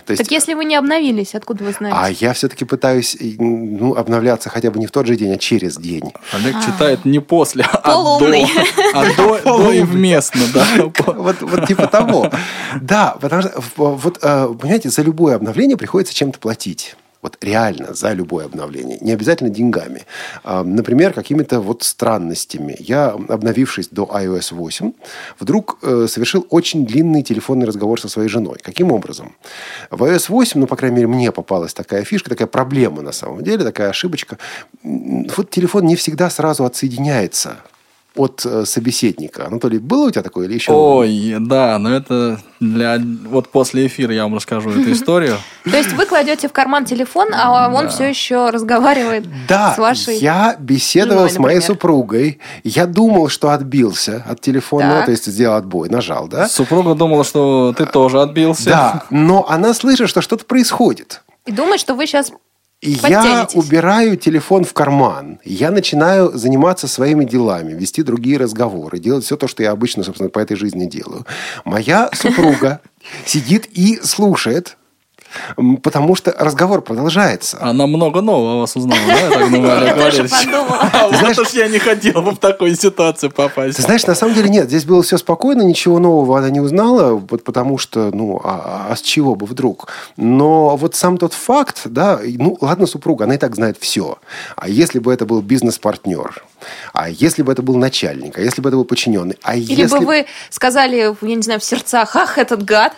[0.05, 1.97] То есть, Так если вы не обновились, откуда вы знаете?
[1.99, 5.37] а я все-таки пытаюсь э, ну, обновляться хотя бы не в тот же день, а
[5.37, 6.11] через день.
[6.33, 8.25] Олег читает не после, а до.
[8.93, 10.65] А до, до и вместно, да.
[11.05, 12.29] Вот, вот типа того.
[12.81, 16.95] Да, потому что, вот, э, понимаете, за любое обновление приходится чем-то платить.
[17.25, 18.99] Вот реально за любое обновление.
[19.01, 20.03] Не обязательно деньгами.
[20.43, 22.75] А, Например, какими-то вот странностями.
[22.77, 24.93] Я, обновившись до iOS 8,
[25.39, 28.59] вдруг э, совершил очень длинный телефонный разговор со своей женой.
[28.61, 29.35] Каким образом?
[29.89, 33.43] В iOS 8, ну, по крайней мере, мне попалась такая фишка, такая проблема на самом
[33.43, 34.37] деле, такая ошибочка.
[34.83, 37.57] Вот телефон не всегда сразу отсоединяется
[38.15, 39.47] от э, собеседника.
[39.47, 40.71] Анатолий, было у тебя такое или еще?
[40.71, 42.99] Ой, да, но это для...
[43.29, 45.37] Вот после эфира я вам расскажу эту историю.
[45.63, 50.17] То есть вы кладете в карман телефон, а он все еще разговаривает Да, с вашей...
[50.17, 52.39] я беседовал с моей супругой.
[52.63, 56.47] Я думал, что отбился от телефона, то есть сделал отбой, нажал, да?
[56.47, 58.69] Супруга думала, что ты тоже отбился.
[58.69, 61.21] Да, но она слышит, что что-то происходит.
[61.45, 62.31] И думает, что вы сейчас...
[62.85, 65.39] И я убираю телефон в карман.
[65.43, 70.29] Я начинаю заниматься своими делами, вести другие разговоры, делать все то, что я обычно, собственно,
[70.29, 71.25] по этой жизни делаю.
[71.63, 72.81] Моя супруга
[73.25, 74.77] сидит и слушает,
[75.83, 77.57] потому что разговор продолжается.
[77.61, 80.31] Она много нового о вас узнала, да, я так думаю, Олег Валерьевич?
[80.95, 83.77] А вот уж я не хотел бы в такую ситуацию попасть.
[83.77, 87.13] Ты знаешь, на самом деле нет, здесь было все спокойно, ничего нового она не узнала,
[87.13, 89.87] вот потому что, ну, а, а с чего бы вдруг?
[90.17, 94.17] Но вот сам тот факт, да, ну, ладно, супруга, она и так знает все.
[94.55, 96.43] А если бы это был бизнес-партнер,
[96.93, 99.99] а если бы это был начальник, а если бы это был подчиненный, а Или если...
[99.99, 102.93] бы вы сказали, я не знаю, в сердцах, ах, этот гад.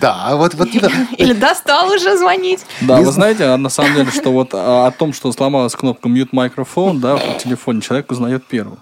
[0.00, 0.68] Да, вот, вот
[1.18, 2.60] Или достал уже звонить.
[2.80, 6.08] Да, вы знаете, а на самом деле, что вот а, о том, что сломалась кнопка
[6.08, 8.78] mute microphone, да, в телефоне, человек узнает первым.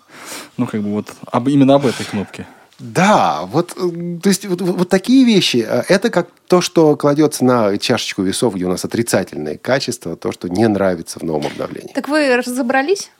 [0.57, 2.47] Ну, как бы вот об, именно об этой кнопке.
[2.79, 7.45] Да, вот, э, то есть вот, вот- такие вещи, э, это как то, что кладется
[7.45, 11.93] на чашечку весов, где у нас отрицательные качества, то, что не нравится в новом обновлении.
[11.93, 13.11] Так вы разобрались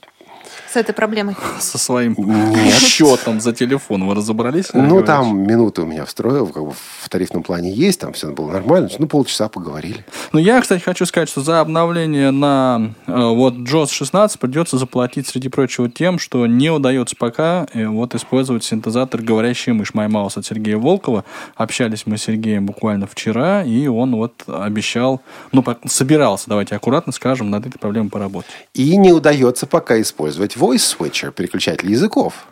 [0.71, 1.35] с этой проблемой?
[1.59, 2.73] Со своим Нет.
[2.73, 4.67] счетом за телефон вы разобрались?
[4.73, 8.51] Ну, там минуты у меня встроил, как бы в тарифном плане есть, там все было
[8.51, 8.89] нормально.
[8.97, 10.05] Ну, полчаса поговорили.
[10.31, 15.27] Ну, я, кстати, хочу сказать, что за обновление на э, вот JOS 16 придется заплатить,
[15.27, 20.45] среди прочего, тем, что не удается пока э, вот использовать синтезатор «Говорящая мышь» MyMouse от
[20.45, 21.25] Сергея Волкова.
[21.55, 27.49] Общались мы с Сергеем буквально вчера, и он вот обещал, ну, собирался, давайте аккуратно скажем,
[27.49, 28.49] над этой проблемой поработать.
[28.73, 32.45] И не удается пока использовать voice switcher, переключатель языков.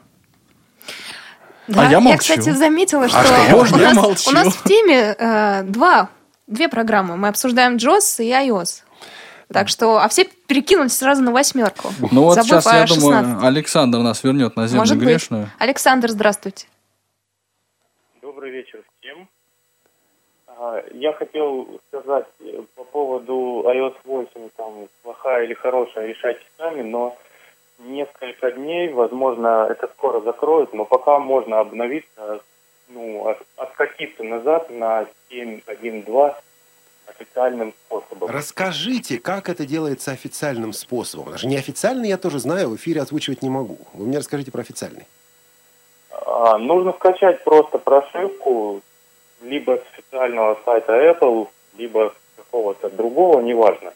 [1.68, 2.20] Да, я я, молчу.
[2.20, 3.66] кстати, заметила, что, что, у?
[3.80, 4.30] Я нас, молчу.
[4.30, 6.10] у нас в теме э, два,
[6.48, 7.18] две программы.
[7.18, 8.84] Мы обсуждаем JOS и iOS.
[9.52, 11.90] Так что, а все перекинулись сразу на восьмерку.
[12.12, 13.44] Ну, вот забыв сейчас, я думаю, 16.
[13.44, 15.08] Александр нас вернет на землю Может быть.
[15.08, 15.50] грешную.
[15.58, 16.68] Александр, здравствуйте.
[18.22, 19.28] Добрый вечер всем.
[20.48, 26.82] А, Я хотел сказать э, по поводу iOS 8, там, плохая или хорошая, решайте сами,
[26.82, 27.18] но
[27.80, 32.42] несколько дней, возможно, это скоро закроют, но пока можно обновиться,
[32.90, 36.36] ну, от- откатиться назад на 7.1.2
[37.08, 38.30] официальным способом.
[38.30, 41.32] Расскажите, как это делается официальным способом.
[41.32, 43.78] Даже неофициальный я тоже знаю, в эфире озвучивать не могу.
[43.94, 45.06] Вы мне расскажите про официальный.
[46.12, 48.82] А, нужно скачать просто прошивку
[49.42, 53.94] либо с официального сайта Apple, либо какого-то другого, неважно,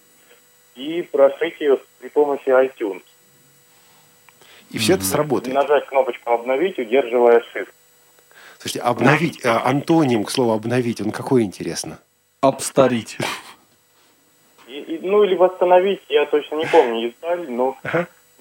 [0.76, 3.02] и прошить ее при помощи iTunes.
[4.74, 5.56] И все это сработает.
[5.56, 7.70] нажать кнопочку «Обновить», удерживая Shift.
[8.60, 11.98] Слушайте, обновить, э, антоним к слову обновить, он какой интересно?
[12.42, 13.18] Обстарить.
[14.68, 17.76] И, и- ну или восстановить, я точно не помню деталь, но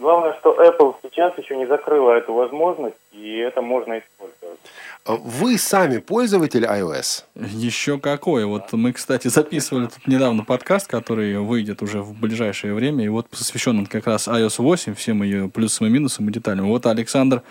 [0.01, 4.59] главное, что Apple сейчас еще не закрыла эту возможность, и это можно использовать.
[5.07, 7.25] Э, Вы сами пользователь iOS?
[7.37, 8.45] Еще какой.
[8.45, 13.29] Вот мы, кстати, записывали тут недавно подкаст, который выйдет уже в ближайшее время, и вот
[13.29, 16.69] посвящен он как раз iOS 8, всем ее плюсам и минусам и деталям.
[16.69, 17.43] Вот Александр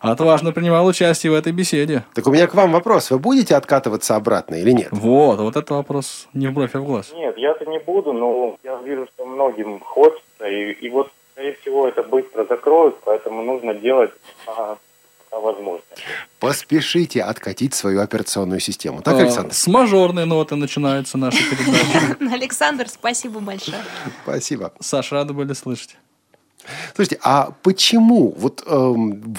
[0.00, 2.04] отважно принимал участие в этой беседе.
[2.14, 3.10] Так у меня к вам вопрос.
[3.10, 4.88] Вы будете откатываться обратно или нет?
[4.90, 7.12] Вот, вот это вопрос не в бровь, а в глаз.
[7.14, 11.86] Нет, я-то не буду, но я вижу, что многим хочется, и, и вот, скорее всего,
[11.86, 14.10] это быстро закроют, поэтому нужно делать
[14.48, 14.76] а,
[15.30, 15.84] пока возможно.
[16.40, 19.02] Поспешите откатить свою операционную систему.
[19.02, 19.54] Так, А, Александр?
[19.54, 22.16] С мажорной ноты начинается наша передача.
[22.34, 23.78] Александр, спасибо большое.
[24.24, 24.72] Спасибо.
[24.80, 25.96] Саша, рады были слышать.
[26.94, 29.34] Слушайте, а почему, вот, эм,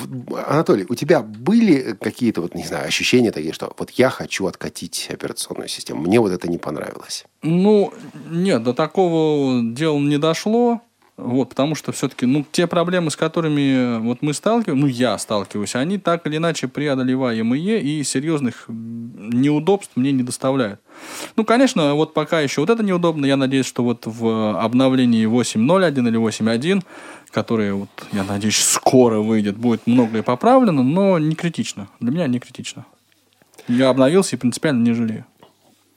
[0.48, 5.10] Анатолий, у тебя были какие-то, вот, не знаю, ощущения такие, что вот я хочу откатить
[5.12, 7.26] операционную систему, мне вот это не понравилось?
[7.44, 7.94] Ну,
[8.30, 10.82] нет, до такого дела не дошло.
[11.22, 15.76] Вот, потому что все-таки, ну, те проблемы, с которыми вот мы сталкиваемся, ну, я сталкиваюсь,
[15.76, 20.80] они так или иначе преодолеваемые и серьезных неудобств мне не доставляют.
[21.36, 23.26] Ну, конечно, вот пока еще вот это неудобно.
[23.26, 26.84] Я надеюсь, что вот в обновлении 8.0.1 или 8.1,
[27.32, 31.90] которое, вот, я надеюсь, скоро выйдет, будет многое поправлено, но не критично.
[32.00, 32.86] Для меня не критично.
[33.68, 35.26] Я обновился и принципиально не жалею.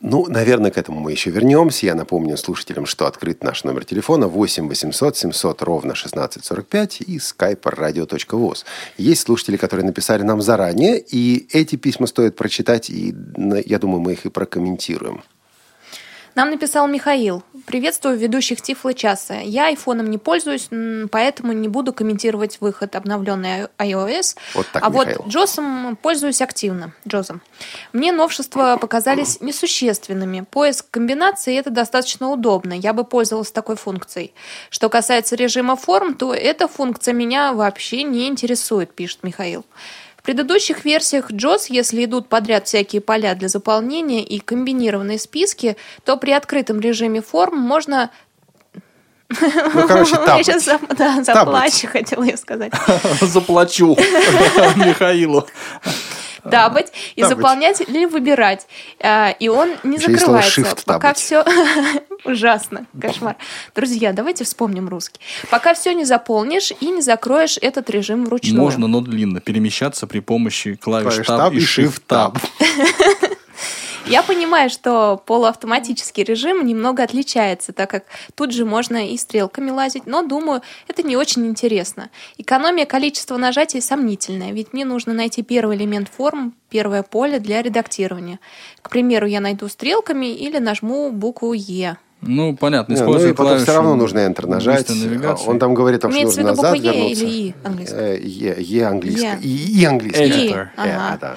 [0.04, 1.86] Ну, наверное, к этому мы еще вернемся.
[1.86, 7.62] Я напомню слушателям, что открыт наш номер телефона 8 800 700 ровно 1645 и skype
[7.62, 8.64] radio.voz.
[8.98, 13.14] Есть слушатели, которые написали нам заранее, и эти письма стоит прочитать, и
[13.64, 15.22] я думаю, мы их и прокомментируем.
[16.34, 17.42] Нам написал Михаил.
[17.66, 19.34] Приветствую ведущих Тифла часа.
[19.34, 20.68] Я айфоном не пользуюсь,
[21.10, 24.36] поэтому не буду комментировать выход обновленной iOS.
[24.54, 25.18] Вот так, а Михаил.
[25.18, 26.94] вот Джосом пользуюсь активно.
[27.06, 27.42] Джозом.
[27.92, 30.46] Мне новшества показались несущественными.
[30.50, 32.72] Поиск комбинаций это достаточно удобно.
[32.72, 34.32] Я бы пользовалась такой функцией.
[34.70, 39.64] Что касается режима форм, то эта функция меня вообще не интересует, пишет Михаил.
[40.22, 46.16] В предыдущих версиях JOS, если идут подряд всякие поля для заполнения и комбинированные списки, то
[46.16, 48.08] при открытом режиме форм можно...
[49.28, 52.72] Ну, короче, Я сейчас да, заплачу, хотела я сказать.
[53.20, 53.96] Заплачу
[54.76, 55.44] Михаилу.
[56.50, 58.66] Табать и заполнять или выбирать.
[59.00, 60.76] А, И он не Еще есть слово закрывается.
[60.76, 61.44] shift Пока все...
[62.24, 62.86] Ужасно.
[63.00, 63.36] Кошмар.
[63.74, 65.20] Друзья, давайте вспомним русский.
[65.50, 68.60] Пока все не заполнишь и не закроешь этот режим вручную.
[68.60, 69.40] Можно, но длинно.
[69.40, 72.38] Перемещаться при помощи клавиш Клавиш Tab и Shift Tab.
[74.06, 80.06] Я понимаю, что полуавтоматический режим немного отличается, так как тут же можно и стрелками лазить,
[80.06, 82.10] но, думаю, это не очень интересно.
[82.36, 88.40] Экономия количества нажатий сомнительная, ведь мне нужно найти первый элемент форм, первое поле для редактирования.
[88.82, 91.96] К примеру, я найду стрелками или нажму букву «Е».
[92.24, 94.88] Ну, понятно, Не, ну используя и потом все равно нужно Enter нажать.
[95.46, 97.24] Он там говорит, что Имеется в нужно виду назад буква «Е» вернуться.
[97.24, 98.16] или «И» английская?
[98.16, 99.38] Э, Е, Е английская.
[99.40, 99.48] Е.
[99.48, 100.26] И, и английская.
[100.26, 101.36] «И», ага.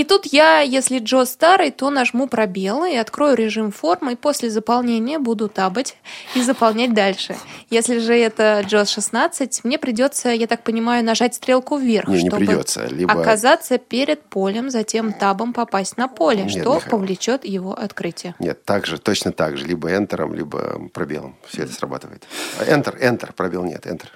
[0.00, 4.48] И тут я, если Джо старый, то нажму пробел и открою режим формы, и после
[4.48, 5.94] заполнения буду табать
[6.34, 7.36] и заполнять дальше.
[7.68, 12.28] Если же это Джо 16, мне придется, я так понимаю, нажать стрелку вверх, Не, не
[12.30, 12.86] чтобы придется.
[12.86, 13.12] Либо...
[13.12, 16.90] оказаться перед полем, затем табом попасть на поле, Нет, что Михаил.
[16.90, 18.34] повлечет его открытие.
[18.38, 19.66] Нет, так же, точно так же.
[19.66, 21.36] Либо энтером, либо пробелом.
[21.46, 22.24] Все это срабатывает.
[22.60, 24.08] Enter, enter, пробел нет, enter.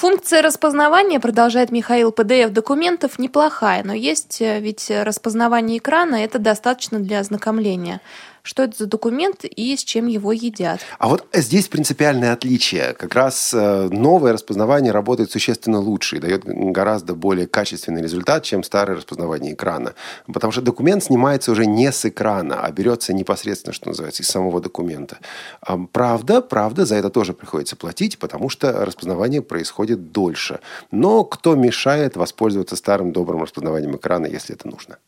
[0.00, 7.00] Функция распознавания, продолжает Михаил, PDF документов неплохая, но есть э, ведь распознавание экрана, это достаточно
[7.00, 8.00] для ознакомления.
[8.42, 10.80] Что это за документ и с чем его едят?
[10.98, 12.94] А вот здесь принципиальное отличие.
[12.94, 18.62] Как раз э, новое распознавание работает существенно лучше и дает гораздо более качественный результат, чем
[18.62, 19.94] старое распознавание экрана.
[20.26, 24.60] Потому что документ снимается уже не с экрана, а берется непосредственно, что называется, из самого
[24.60, 25.18] документа.
[25.60, 30.60] А, Правда, правда, за это тоже приходится платить, потому что распознавание происходит дольше.
[30.90, 34.98] Но кто мешает воспользоваться старым добрым распознаванием экрана, если это нужно?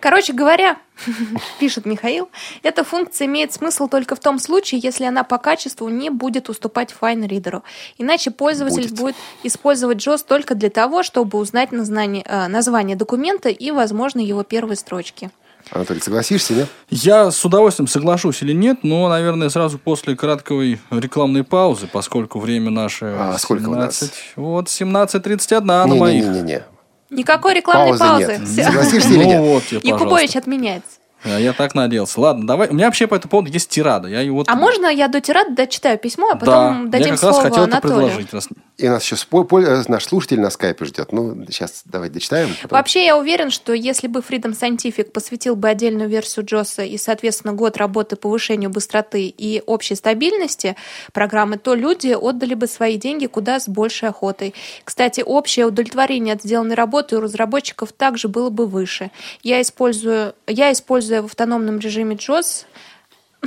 [0.00, 0.76] Короче говоря,
[1.60, 2.28] пишет Михаил,
[2.62, 6.92] эта функция имеет смысл только в том случае, если она по качеству не будет уступать
[6.92, 7.62] файн-ридеру.
[7.98, 8.98] Иначе пользователь Будет.
[8.98, 14.42] будет, использовать JOS только для того, чтобы узнать назнание- э, название документа и, возможно, его
[14.42, 15.30] первые строчки.
[15.70, 16.68] Анатолий, согласишься, нет?
[16.90, 22.70] Я с удовольствием соглашусь или нет, но, наверное, сразу после краткой рекламной паузы, поскольку время
[22.70, 23.06] наше...
[23.06, 23.98] А сколько у нас?
[23.98, 26.24] 17, Вот 17.31 на моих.
[26.24, 26.62] Не-не-не.
[27.10, 28.38] Никакой рекламной Паузы паузы.
[28.56, 28.66] нет.
[28.66, 29.40] Согласишься или Ну нет?
[29.42, 30.88] вот тебе, Якубович отменяется.
[31.24, 32.20] А Я так надеялся.
[32.20, 32.68] Ладно, давай.
[32.68, 34.06] У меня вообще по этому поводу есть тирада.
[34.08, 34.44] Я его...
[34.46, 37.42] А можно я до тирады дочитаю письмо, а Да, потом дадим я как раз слово
[37.48, 37.98] хотел это Анатолию?
[38.08, 38.34] предложить.
[38.34, 41.10] раз- И нас еще спо- э, наш слушатель на скайпе ждет.
[41.10, 42.50] Ну, сейчас давайте дочитаем.
[42.62, 42.76] потом.
[42.76, 47.54] Вообще, я уверен, что если бы Freedom Scientific посвятил бы отдельную версию Джоса и, соответственно,
[47.54, 50.76] год работы повышению быстроты и общей стабильности
[51.14, 54.52] программы, то люди отдали бы свои деньги куда с большей охотой.
[54.84, 59.10] Кстати, общее удовлетворение от сделанной работы у разработчиков также было бы выше.
[59.42, 62.66] Я использую, я использую в автономном режиме JOS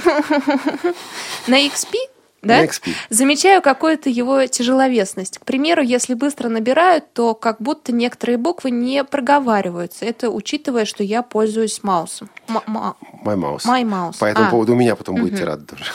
[1.47, 1.95] на XP,
[2.41, 2.61] да?
[3.09, 5.39] Замечаю какую-то его тяжеловесность.
[5.39, 10.05] К примеру, если быстро набирают, то как будто некоторые буквы не проговариваются.
[10.05, 12.29] Это учитывая, что я пользуюсь маусом.
[12.47, 13.65] My mouse.
[13.65, 14.19] My mouse.
[14.19, 14.51] По этому А.
[14.51, 15.85] поводу у меня потом будет тирада тоже.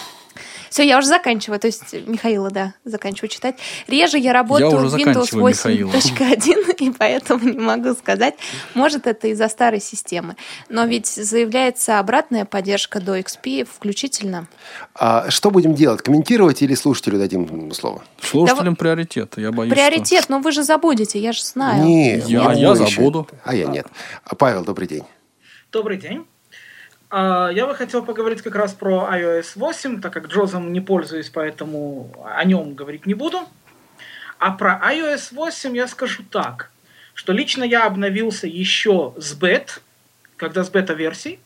[0.74, 1.60] Все, я уже заканчиваю.
[1.60, 3.54] То есть Михаила, да, заканчиваю читать.
[3.87, 5.92] Реже я работаю Я в Windows заканчиваю Михаила.
[5.92, 8.34] 8.1, и поэтому не могу сказать,
[8.74, 10.34] может, это из-за старой системы.
[10.68, 14.48] Но ведь заявляется обратная поддержка до XP включительно.
[14.96, 16.02] А что будем делать?
[16.02, 18.02] Комментировать или слушателю дадим слово?
[18.20, 19.34] Слушателям приоритет.
[19.37, 21.84] Я боюсь, Приоритет, но вы же забудете, я же знаю.
[21.84, 23.28] Не, Я- я забуду.
[23.44, 23.87] А я нет.
[24.37, 25.04] Павел, добрый день.
[25.70, 26.26] Добрый день.
[27.16, 31.31] А, Я бы хотел поговорить как раз про iOS 8, так как Джозом не пользуюсь,
[31.31, 33.38] поэтому о нем говорить не буду.
[34.40, 36.72] А про iOS 8 я скажу так,
[37.14, 39.81] что лично я обновился еще с бет,
[40.37, 41.38] когда с бета-версий,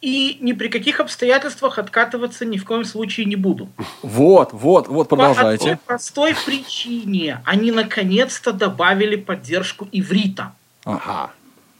[0.00, 3.68] и ни при каких обстоятельствах откатываться ни в коем случае не буду.
[4.02, 5.78] Вот, вот, вот, По одной продолжайте.
[5.86, 7.40] простой причине.
[7.44, 10.52] Они наконец-то добавили поддержку иврита.
[10.84, 11.30] Ага.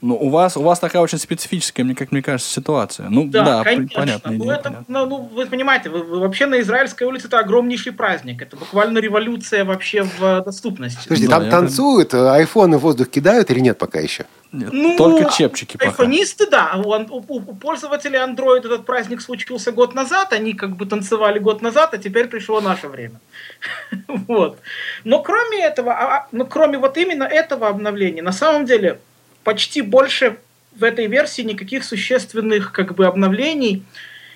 [0.05, 3.09] Ну, у вас, у вас такая очень специфическая, мне как мне кажется, ситуация.
[3.09, 3.99] Ну, да, Да, конечно.
[3.99, 4.31] понятно.
[4.31, 4.85] Ну, идея, это, понятно.
[4.87, 8.39] ну, ну, вы понимаете, вы, вы вообще на Израильской улице это огромнейший праздник.
[8.43, 10.99] Это буквально революция вообще в э, доступности.
[11.07, 14.25] Подожди, Да, там танцуют, э, айфоны в воздух кидают или нет пока еще?
[14.51, 15.89] Нет, Ну, только чепчики пока.
[15.89, 16.73] Айфонисты, да.
[16.75, 20.33] У, у- у пользователей Android этот праздник случился год назад.
[20.33, 23.19] Они как бы танцевали год назад, а теперь пришло наше время.
[24.27, 24.59] Вот.
[25.03, 28.99] Но кроме этого, а- ну, кроме вот именно этого обновления, на самом деле
[29.45, 30.37] почти больше
[30.75, 33.83] в этой версии никаких существенных как бы обновлений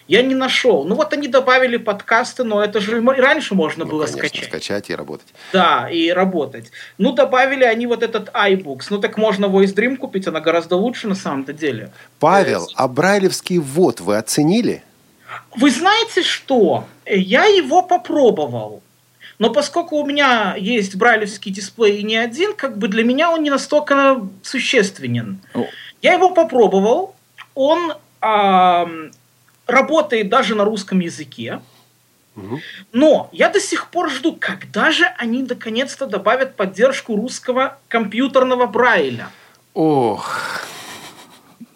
[0.07, 0.85] я не нашел.
[0.85, 4.45] Ну вот они добавили подкасты, но это же и раньше можно Ну, было конечно, скачать.
[4.49, 5.27] скачать и работать.
[5.53, 6.71] Да, и работать.
[6.97, 8.85] Ну, добавили они вот этот iBooks.
[8.89, 11.91] Ну, так можно Voice Dream купить, она гораздо лучше на самом-то деле.
[12.19, 14.81] Павел, а брайлевский ввод вы оценили?
[15.55, 16.85] Вы знаете что?
[17.05, 18.81] Э, Я его попробовал.
[19.39, 23.41] Но поскольку у меня есть брайлевский дисплей и не один, как бы для меня он
[23.41, 25.39] не настолько существенен.
[25.53, 25.65] О.
[26.01, 27.15] Я его попробовал.
[27.55, 29.11] Он ам,
[29.65, 31.61] работает даже на русском языке.
[32.93, 39.29] Но я до сих пор жду, когда же они наконец-то добавят поддержку русского компьютерного Брайля.
[39.73, 40.61] Ох,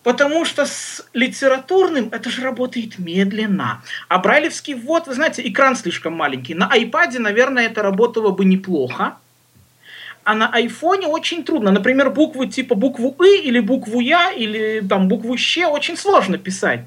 [0.03, 3.81] Потому что с литературным это же работает медленно.
[4.09, 6.53] А брайлевский ввод, вы знаете, экран слишком маленький.
[6.53, 9.15] На iPad, наверное, это работало бы неплохо.
[10.25, 11.71] А на айфоне очень трудно.
[11.71, 16.81] Например, буквы типа букву «и» или букву «я» или там букву «щ» очень сложно писать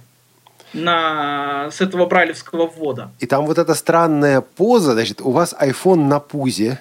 [0.73, 3.11] на, с этого брайлевского ввода.
[3.19, 6.81] и там вот эта странная поза, значит, у вас iPhone на пузе,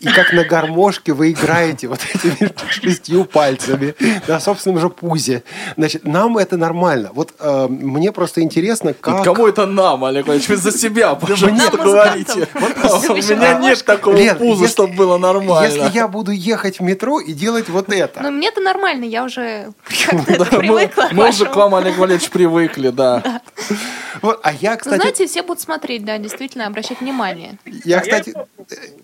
[0.00, 3.94] и как на гармошке вы играете вот этими шестью пальцами
[4.26, 5.42] на собственном же пузе.
[5.76, 7.10] Значит, нам это нормально.
[7.12, 9.24] Вот э, мне просто интересно, Вот как...
[9.24, 10.48] Кому это нам, Олег Валерьевич?
[10.48, 12.48] Вы за себя, пожалуйста, говорите.
[12.54, 15.66] У меня нет такого Лен, пуза, чтобы было нормально.
[15.66, 18.22] Если я буду ехать в метро и делать вот это.
[18.22, 19.72] Но мне-то нормально, я уже
[20.26, 21.08] это привыкла.
[21.12, 23.42] мы уже к вам, Олег Валерьевич, привыкли, да.
[24.22, 27.58] Вот, а я, кстати, знаете, все будут смотреть, да, действительно, обращать внимание.
[27.84, 28.34] я, Да, кстати,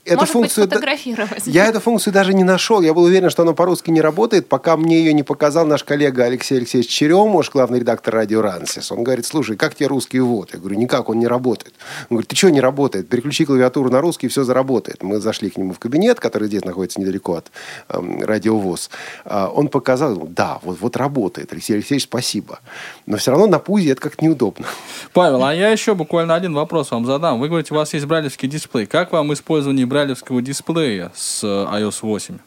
[0.05, 0.65] эту Может функцию...
[0.65, 1.43] быть, фотографировать.
[1.47, 2.81] Я эту функцию даже не нашел.
[2.83, 6.25] Я был уверен, что она по-русски не работает, пока мне ее не показал наш коллега
[6.25, 8.93] Алексей Алексеевич Черемуш, главный редактор радио «Рансис».
[8.93, 10.51] Он говорит, слушай, как тебе русский ввод?
[10.53, 11.75] Я говорю, никак, он не работает.
[12.11, 13.09] Он говорит, ты что не работает?
[13.09, 15.03] Переключи клавиатуру на русский, все заработает.
[15.03, 17.51] Мы зашли к нему в кабинет, который здесь находится недалеко от
[17.89, 18.91] эм, радиовоз.
[19.25, 21.53] А, он показал, да, вот, вот работает.
[21.53, 22.61] Алексей Алексеевич, спасибо.
[23.07, 24.67] Но все равно на пузе это как-то неудобно.
[25.13, 27.41] Павел, а я еще буквально один вопрос вам задам.
[27.41, 28.87] Вы говорите, у вас есть брайлевский дисплей.
[28.87, 32.39] Как вам использование брайлевского дисплея с э, iOS 8?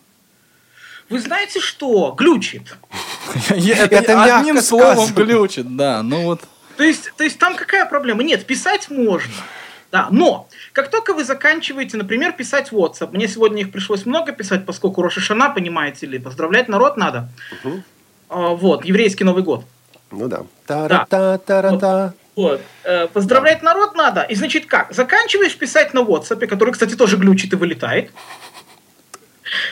[1.10, 2.14] Вы знаете что?
[2.18, 2.76] Глючит.
[3.50, 6.04] Это, одним словом глючит, да.
[6.04, 6.42] Ну вот,
[6.78, 8.24] То есть, то есть там какая проблема?
[8.24, 9.34] Нет, писать можно.
[9.92, 14.66] Да, но как только вы заканчиваете, например, писать WhatsApp, мне сегодня их пришлось много писать,
[14.66, 17.28] поскольку Рошишана, понимаете ли, поздравлять народ надо.
[18.30, 19.66] А, вот, еврейский Новый год.
[20.12, 20.44] Ну да.
[20.68, 22.14] Та-ра-та-та-ра-та.
[22.40, 22.62] Вот.
[22.86, 24.22] Э, поздравлять народ надо.
[24.22, 24.94] И значит как?
[24.94, 28.12] Заканчиваешь писать на WhatsApp, который, кстати, тоже глючит и вылетает.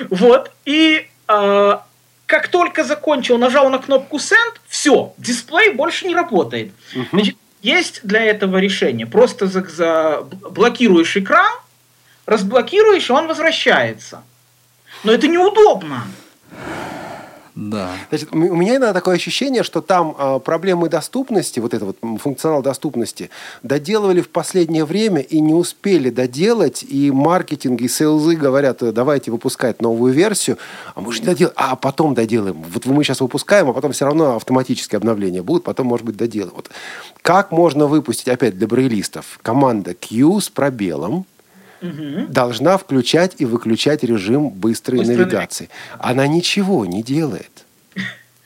[0.09, 0.51] Вот.
[0.65, 1.77] И э,
[2.25, 6.73] как только закончил, нажал на кнопку Send, все, дисплей больше не работает.
[7.13, 9.07] Значит, есть для этого решение.
[9.07, 11.53] Просто за- за- блокируешь экран,
[12.25, 14.23] разблокируешь, и он возвращается.
[15.05, 16.03] Но это неудобно.
[17.57, 17.95] Да.
[18.09, 22.61] Значит, у меня иногда такое ощущение, что там а, проблемы доступности, вот это вот функционал
[22.61, 23.31] доступности,
[23.63, 29.31] доделывали в последнее время и не успели доделать, и маркетинг, и сейлзы говорят, «Э, давайте
[29.31, 30.59] выпускать новую версию,
[30.93, 32.63] а мы же не доделаем, а потом доделаем.
[32.71, 36.53] Вот мы сейчас выпускаем, а потом все равно автоматические обновления будут, потом, может быть, доделаем.
[36.55, 36.69] Вот
[37.23, 41.25] как можно выпустить, опять для брейлистов, команда Q с пробелом,
[41.81, 45.69] должна включать и выключать режим быстрой Быстрой навигации.
[45.99, 47.51] Она ничего не делает.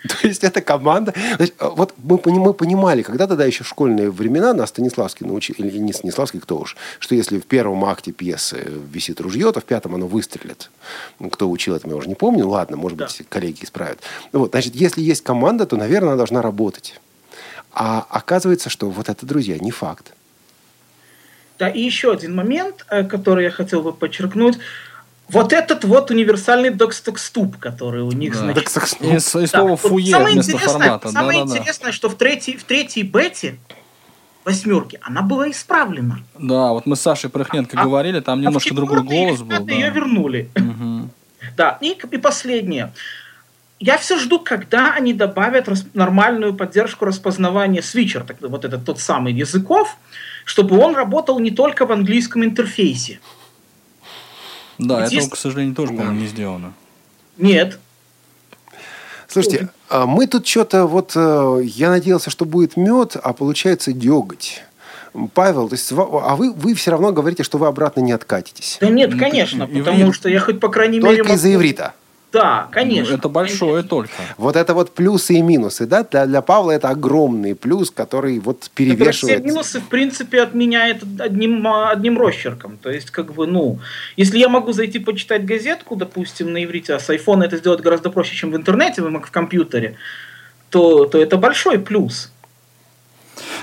[0.08, 1.14] То есть эта команда...
[1.36, 5.56] Значит, а вот мы, мы понимали, когда тогда еще в школьные времена нас Станиславский научил,
[5.60, 9.64] или не Станиславский, кто уж, что если в первом акте пьесы висит ружье, то в
[9.64, 10.72] пятом оно выстрелит.
[11.20, 12.48] Ну, Кто учил это, я уже не помню.
[12.48, 13.06] Ладно, может Да.
[13.06, 14.00] быть, коллеги исправят.
[14.32, 17.00] Вот, значит, если есть команда, то, наверное, она должна работать.
[17.74, 20.14] А оказывается, что вот это, друзья, не факт.
[21.62, 24.57] Да, и еще один момент, э, который я хотел бы подчеркнуть.
[25.30, 28.39] Вот этот вот универсальный докстекступ, который у них, Да.
[28.39, 28.68] значит,
[28.99, 31.09] И, с- и Да, вот фуе самое вместо интересное, формата.
[31.12, 31.59] Самое Да-да-да.
[31.59, 33.59] интересное, что в третьей, в третьей бете
[34.43, 36.22] восьмерки она была исправлена.
[36.39, 39.49] Да, вот мы с Сашей Прохненко А- говорили, там немножко а в другой голос был.
[39.59, 39.95] пятой ее Да.
[39.95, 40.49] вернули.
[40.55, 41.12] Мгм.
[41.57, 42.91] Да, и, и последнее.
[43.80, 48.99] Я все жду, когда они добавят рас- нормальную поддержку распознавания свитчер, так, вот этот тот
[48.99, 49.95] самый языков,
[50.52, 53.22] чтобы он работал не только в английском интерфейсе.
[54.78, 56.74] Да, Вот этого, к сожалению, тоже, по-моему, не сделано.
[57.38, 57.80] Нет.
[59.30, 61.14] Слушайте, а мы тут что-то вот...
[61.16, 64.62] э, Я надеялся, что будет мед, а получается деготь.
[65.34, 68.78] Павел, то есть, а вы, вы все равно говорите, что вы обратно не откатитесь.
[68.82, 69.86] Да нет, Ну, конечно, иврит.
[69.86, 71.16] потому что я хоть по крайней мере...
[71.20, 71.93] Только из-за могу- иврита.
[72.32, 73.12] Да, конечно.
[73.12, 74.14] Ну, это большое только.
[74.38, 76.04] Вот это вот плюсы и минусы, да?
[76.04, 79.40] Для, для Павла это огромный плюс, который вот перевешивает...
[79.40, 82.78] все минусы, в принципе, отменяет одним, а, одним росчерком.
[82.78, 83.80] То есть, как бы, ну,
[84.16, 88.10] если я могу зайти почитать газетку, допустим, на иврите, а с айфона это сделать гораздо
[88.10, 89.98] проще, чем в интернете, в в компьютере,
[90.70, 92.32] то, то это большой плюс.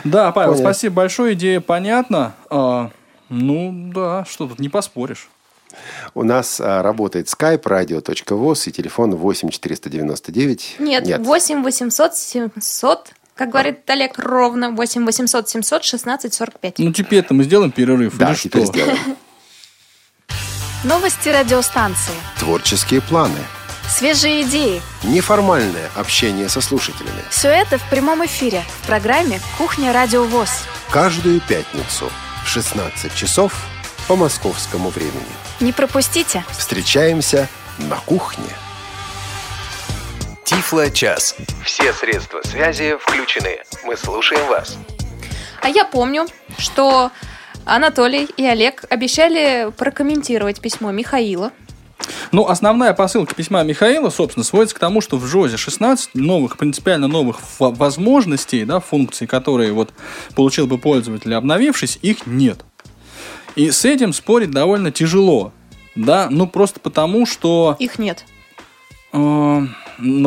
[0.05, 0.73] Да, Павел, Понятно.
[0.73, 2.35] спасибо большое, идея понятна.
[2.51, 2.91] А,
[3.31, 5.29] ну, да, что тут, не поспоришь.
[6.15, 10.77] У нас а, работает skype, radio.voz и телефон 8 499.
[10.79, 16.79] Нет, 8 800 700, как говорит Олег, ровно 8 800 700 16 45.
[16.79, 18.73] Ну, теперь-то мы сделаем перерыв, Да, или теперь что?
[18.73, 18.99] сделаем.
[20.85, 22.15] Новости радиостанции.
[22.39, 23.39] Творческие планы.
[23.89, 24.81] Свежие идеи.
[25.03, 27.23] Неформальное общение со слушателями.
[27.31, 30.51] Все это в прямом эфире в программе «Кухня Радио ВОЗ».
[30.91, 32.11] Каждую пятницу
[32.45, 33.55] в 16 часов
[34.09, 35.23] по московскому времени.
[35.61, 36.45] Не пропустите.
[36.51, 37.47] Встречаемся
[37.79, 38.49] на кухне.
[40.45, 41.37] Тифло-час.
[41.63, 43.59] Все средства связи включены.
[43.85, 44.79] Мы слушаем вас.
[45.61, 47.11] А я помню, что
[47.67, 51.53] Анатолий и Олег обещали прокомментировать письмо Михаила.
[52.33, 57.09] Ну, основная посылка письма Михаила, собственно, сводится к тому, что в ЖОЗе 16 новых, принципиально
[57.09, 59.93] новых возможностей, да, функций, которые вот
[60.35, 62.65] получил бы пользователь, обновившись, их нет.
[63.57, 65.53] И с этим спорить довольно тяжело.
[65.95, 67.77] Да, ну просто потому, что...
[67.79, 68.25] Их нет.
[69.13, 69.67] Э,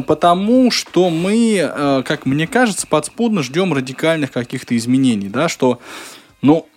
[0.06, 5.80] потому что мы, э, как мне кажется, подспудно ждем радикальных каких-то изменений, да, что,
[6.42, 6.68] ну,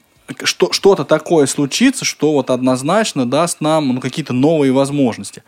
[0.42, 5.42] что, что-то такое случится, что вот однозначно даст нам ну, какие-то новые возможности.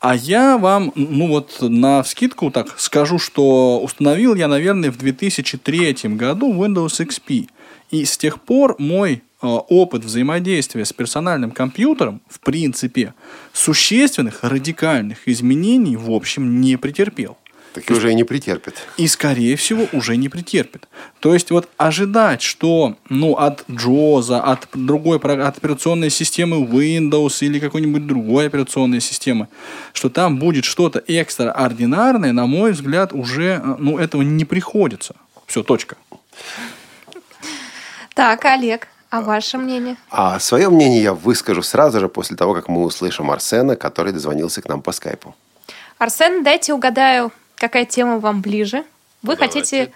[0.00, 5.94] А я вам, ну вот на вскидку так скажу, что установил я, наверное, в 2003
[6.14, 7.48] году Windows XP.
[7.90, 13.14] И с тех пор мой опыт взаимодействия с персональным компьютером, в принципе,
[13.52, 17.36] существенных, радикальных изменений, в общем, не претерпел.
[17.72, 18.74] Так и уже и не претерпит.
[18.98, 20.88] И, скорее всего, уже не претерпит.
[21.20, 27.58] То есть, вот ожидать, что ну, от JOS, от другой от операционной системы Windows или
[27.58, 29.48] какой-нибудь другой операционной системы,
[29.94, 35.16] что там будет что-то экстраординарное, на мой взгляд, уже э, ну, этого не приходится.
[35.46, 35.96] Все, точка.
[38.14, 39.96] Так, Олег, а ваше мнение?
[40.10, 44.62] А свое мнение я выскажу сразу же после того, как мы услышим Арсена, который дозвонился
[44.62, 45.34] к нам по скайпу.
[45.98, 48.84] Арсен, дайте угадаю, какая тема вам ближе.
[49.22, 49.58] Вы Давайте.
[49.60, 49.92] хотите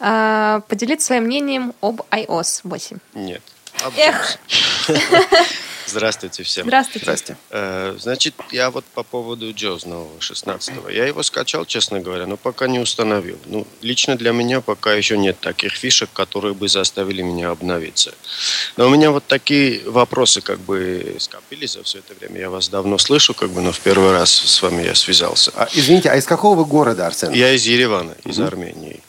[0.00, 2.98] э, поделиться своим мнением об iOS 8.
[3.14, 3.42] Нет.
[3.96, 4.36] Эх,
[5.86, 6.66] Здравствуйте всем.
[6.66, 7.04] здравствуйте.
[7.04, 7.36] Здрасте.
[7.50, 10.88] Э, Значит, я вот по поводу JAWS нового 16-го.
[10.88, 13.38] Я его скачал, честно говоря, но пока не установил.
[13.46, 18.12] Ну, лично для меня пока еще нет таких фишек, которые бы заставили меня обновиться.
[18.76, 22.40] Но у меня вот такие вопросы как бы скопились за все это время.
[22.40, 25.52] Я вас давно слышу, как бы, но в первый раз с вами я связался.
[25.54, 27.32] А, извините, а из какого вы города, Арсен?
[27.32, 29.00] Я из Еревана, из Армении.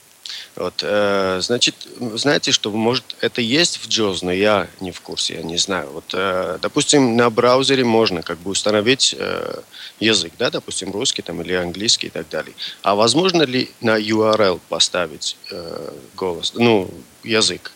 [0.57, 1.75] Вот, э, значит,
[2.15, 5.87] знаете, что может это есть в JAWS, но я не в курсе, я не знаю.
[5.91, 9.61] Вот, э, допустим, на браузере можно как бы установить э,
[9.99, 12.55] язык, да, допустим, русский там или английский и так далее.
[12.81, 16.89] А возможно ли на URL поставить э, голос, ну,
[17.23, 17.71] язык?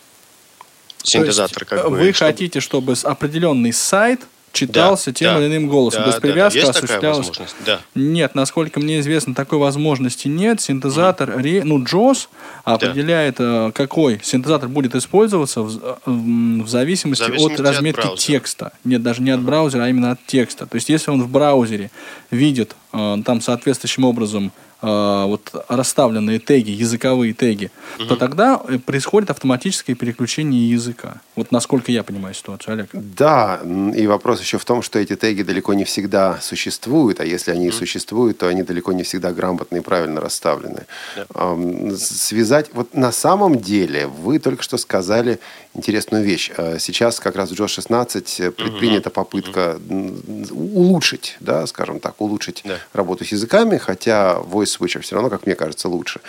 [1.04, 1.98] Синтезатор То есть, как бы.
[1.98, 4.22] Вы чтобы- хотите, чтобы определенный сайт
[4.52, 6.28] читался Да, тем да, или иным голосом, да, без да, да.
[6.28, 7.32] привязки Есть осуществлялась?
[7.66, 7.80] Да.
[7.96, 10.62] Нет, насколько мне известно, такой возможности нет.
[10.62, 12.28] Синтезатор, ре- ну, JOS
[12.64, 18.02] определяет, э, какой синтезатор будет использоваться в, э, в зависимости, В зависимости от от разметки
[18.02, 18.18] браузера.
[18.18, 18.72] текста.
[18.84, 20.66] Нет, даже не от браузера, а именно от текста.
[20.66, 21.92] То есть, если он в браузере
[22.30, 24.52] видит э, там соответствующим образом
[24.82, 27.72] э, вот расставленные теги, языковые теги,
[28.08, 31.22] то тогда э, происходит автоматическое переключение языка.
[31.36, 32.90] Вот насколько я понимаю ситуацию, Олег.
[32.94, 33.60] Да,
[33.96, 37.68] и вопрос еще в том, что эти теги далеко не всегда существуют, а если они
[37.68, 40.86] и существуют, то они далеко не всегда грамотно и правильно расставлены.
[41.34, 45.40] Ам, с- Связать, вот на самом деле, вы только что сказали
[45.74, 46.52] интересную вещь.
[46.58, 50.22] Э, Сейчас как раз в JOS 16 э, предпринята попытка м,
[50.52, 52.78] улучшить, да, скажем так, улучшить Да.
[52.94, 56.22] работу с языками, хотя voice switcher все равно, как мне кажется, лучше.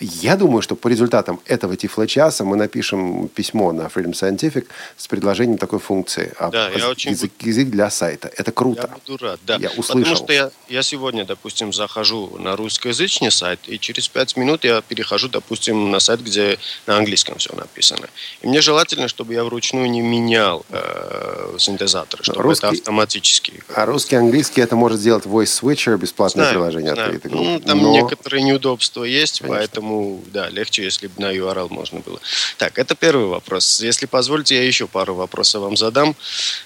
[0.00, 4.66] Я думаю, что по результатам этого тифлочаса мы напишем письмо на Freedom Scientific
[4.96, 6.32] с предложением такой функции.
[6.38, 8.30] а, Да, я очень язык, язык для сайта.
[8.36, 8.88] Это круто.
[8.90, 9.54] Я буду рад, да.
[9.60, 10.16] Я Потому услышал.
[10.16, 15.28] что я, я сегодня, допустим, захожу на русскоязычный сайт, и через пять минут я перехожу,
[15.28, 16.58] допустим, на сайт, где
[16.88, 18.08] на английском все написано.
[18.42, 23.62] И мне желательно, чтобы я вручную не менял э, синтезатор, чтобы Русский- это автоматически.
[23.74, 27.06] А русский, английский это может сделать voice Switcher, бесплатное Знаю, приложение знаю.
[27.14, 27.28] открыто.
[27.28, 27.44] группы.
[27.44, 29.56] Ну, там Но- некоторые неудобства есть, Конечно.
[29.58, 32.20] поэтому, да, легче, если бы на URL можно было.
[32.58, 33.80] Так, это первый вопрос.
[33.80, 36.14] Если позволите, я еще пару вопросов вам задам.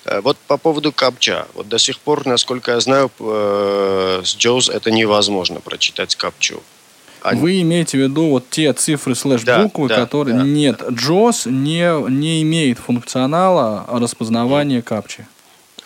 [0.05, 1.47] Э, Вот по поводу капча.
[1.55, 6.63] Вот до сих пор, насколько я знаю, э, с JAWS это невозможно прочитать капчу.
[7.23, 10.37] А- Вы имеете в виду вот те цифры слэш Да, буквы, да, которые...
[10.37, 15.27] да, Нет, JOS не, не имеет функционала распознавания капчи.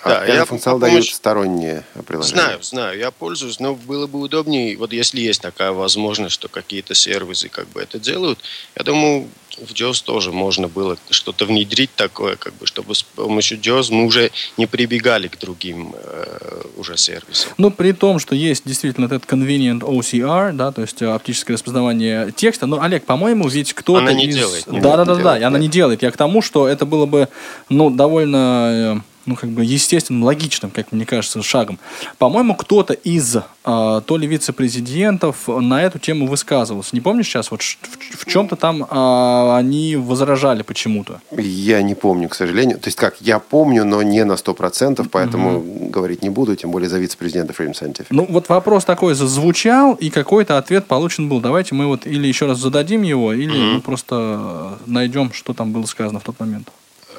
[0.09, 2.42] Да, А я функционал по дают сторонние приложения.
[2.42, 6.94] Знаю, знаю, я пользуюсь, но было бы удобнее, вот если есть такая возможность, что какие-то
[6.94, 8.38] сервисы как бы это делают,
[8.76, 9.28] я думаю,
[9.61, 14.04] в JAWS тоже можно было что-то внедрить такое, как бы, чтобы с помощью JAWS мы
[14.04, 17.52] уже не прибегали к другим э, уже сервисам.
[17.59, 22.32] Ну, при том, что есть действительно этот convenient OCR, да, то есть э, оптическое распознавание
[22.32, 22.66] текста.
[22.66, 24.36] Но, Олег, по-моему, ведь кто-то Она не из...
[24.36, 25.62] делает, не Да, да, да, делает, да, и она нет.
[25.62, 26.02] не делает.
[26.02, 27.28] Я к тому, что это было бы,
[27.68, 29.02] ну, довольно...
[29.29, 31.79] ну, как бы естественным, логичным, как мне кажется, шагом.
[32.18, 36.91] По-моему, кто-то из э, то ли вице-президентов на эту тему высказывался.
[36.95, 41.20] Не помнишь сейчас, вот в, в чем-то там э, они возражали почему-то.
[41.37, 42.79] Я не помню, к сожалению.
[42.79, 45.61] То есть как, я помню, но не на 100%, поэтому
[45.91, 48.07] говорить не буду, тем более за вице-президента Freedom Scientific.
[48.11, 51.41] Ну, вот вопрос такой зазвучал, и какой-то ответ получен был.
[51.41, 55.85] Давайте мы вот или еще раз зададим его, или мы просто найдем, что там было
[55.85, 56.68] сказано в тот момент.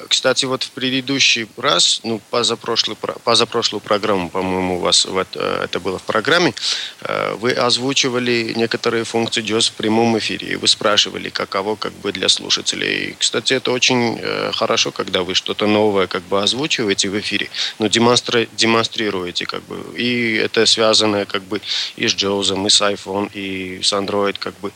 [0.10, 5.62] Кстати, вот в предыдущий раз, ну, позапрошлый, про- позапрошлую программу, по-моему, у вас в это,
[5.64, 6.54] это было в программе,
[7.02, 12.12] э, вы озвучивали некоторые функции JAWS в прямом эфире, и вы спрашивали, каково как бы
[12.12, 13.16] для слушателей.
[13.20, 17.86] Кстати, это очень э, хорошо, когда вы что-то новое как бы озвучиваете в эфире, но
[17.86, 21.62] демонстра- демонстрируете как бы, и это связано как бы
[21.98, 24.72] и с JAWS, и с iPhone, и с Android как бы.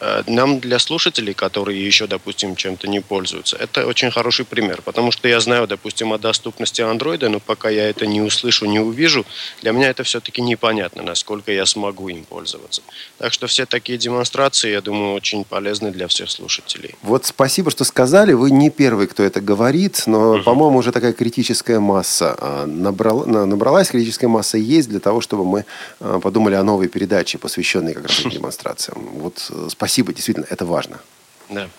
[0.00, 5.10] Э, Нам для слушателей, которые еще, допустим, чем-то не пользуются, это очень хороший пример, потому
[5.12, 9.24] что я знаю, допустим, о доступности андроида, но пока я это не услышу, не увижу,
[9.62, 12.82] для меня это все-таки непонятно, насколько я смогу им пользоваться.
[13.18, 16.94] Так что все такие демонстрации, я думаю, очень полезны для всех слушателей.
[17.02, 18.32] Вот спасибо, что сказали.
[18.34, 23.46] Вы не первый, кто это говорит, но, по-моему, уже такая критическая масса а, набрала- на-
[23.46, 25.64] набралась, критическая масса есть для того, чтобы мы
[26.00, 28.98] а, подумали о новой передаче, посвященной как раз демонстрациям.
[29.14, 31.00] Вот э, спасибо, действительно, это важно.
[31.48, 31.70] Да.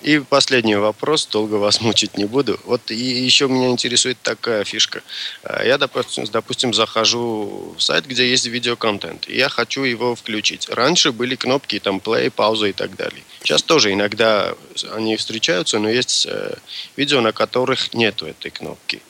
[0.00, 2.58] И последний вопрос, долго вас мучить не буду.
[2.64, 5.02] Вот и еще меня интересует такая фишка.
[5.42, 10.70] Э, Я, допустим, допустим, захожу в сайт, где есть видеоконтент, и я хочу его включить.
[10.70, 13.22] Раньше были кнопки там play, пауза и так далее.
[13.42, 14.54] Сейчас тоже иногда
[14.94, 16.54] они встречаются, но есть э,
[16.96, 19.02] видео, на которых нету этой кнопки.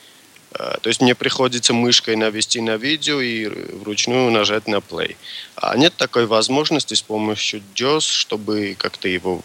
[0.58, 5.16] Э, То есть мне приходится мышкой навести на видео и вручную нажать на play.
[5.56, 9.42] А нет такой возможности с помощью JAWS, чтобы как-то его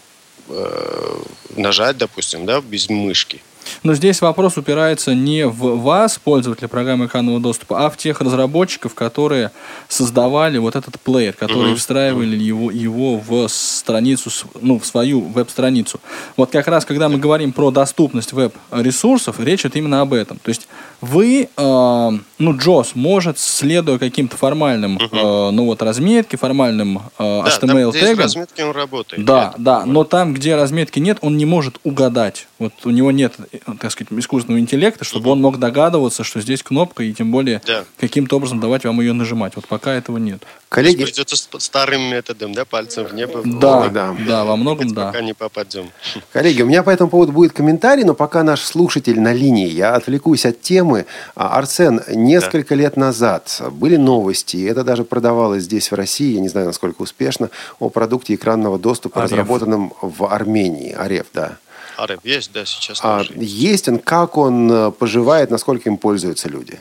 [0.49, 1.21] э,
[1.55, 3.41] нажать, допустим, да, без мышки.
[3.83, 8.93] Но здесь вопрос упирается не в вас, пользователя программы экранного доступа, а в тех разработчиков,
[8.95, 9.51] которые
[9.87, 11.77] создавали вот этот плеер, которые Мгм.
[11.77, 14.29] встраивали его, его в страницу,
[14.61, 15.99] ну, в свою веб-страницу.
[16.37, 20.37] Вот как раз, когда мы говорим про доступность веб-ресурсов, речь идет именно об этом.
[20.41, 20.67] То есть
[21.01, 22.09] вы, э,
[22.39, 28.61] ну, JOS может, следуя каким-то формальным, э, ну, вот, разметке, формальным э, Да, HTML-тегам, разметки,
[28.61, 29.25] он работает.
[29.25, 32.47] да, да, но там, где разметки нет, он не может угадать.
[32.63, 33.33] Вот у него нет,
[33.79, 37.83] так сказать, искусственного интеллекта, чтобы он мог догадываться, что здесь кнопка, и тем более Да.
[37.99, 39.55] каким-то образом давать вам ее нажимать.
[39.57, 40.43] Вот пока этого нет.
[40.69, 43.41] Коллеги, Придется старым методом, да, пальцем в небо.
[43.45, 44.15] Да, да.
[44.25, 45.07] да, во многом да.
[45.07, 45.89] Пока не попадем.
[46.33, 49.95] Коллеги, у меня по этому поводу будет комментарий, но пока наш слушатель на линии, я
[49.95, 51.05] отвлекусь от темы.
[51.35, 56.39] А, Арсен, несколько лет назад были новости, и это даже продавалось здесь, в России, я
[56.41, 57.49] не знаю, насколько успешно,
[57.79, 59.31] о продукте экранного доступа, Ареф.
[59.31, 60.93] разработанном в Армении.
[60.93, 61.57] Ареф, да.
[61.97, 66.79] Араб есть, да, сейчас А, есть он, как он э, поживает, насколько им пользуются люди?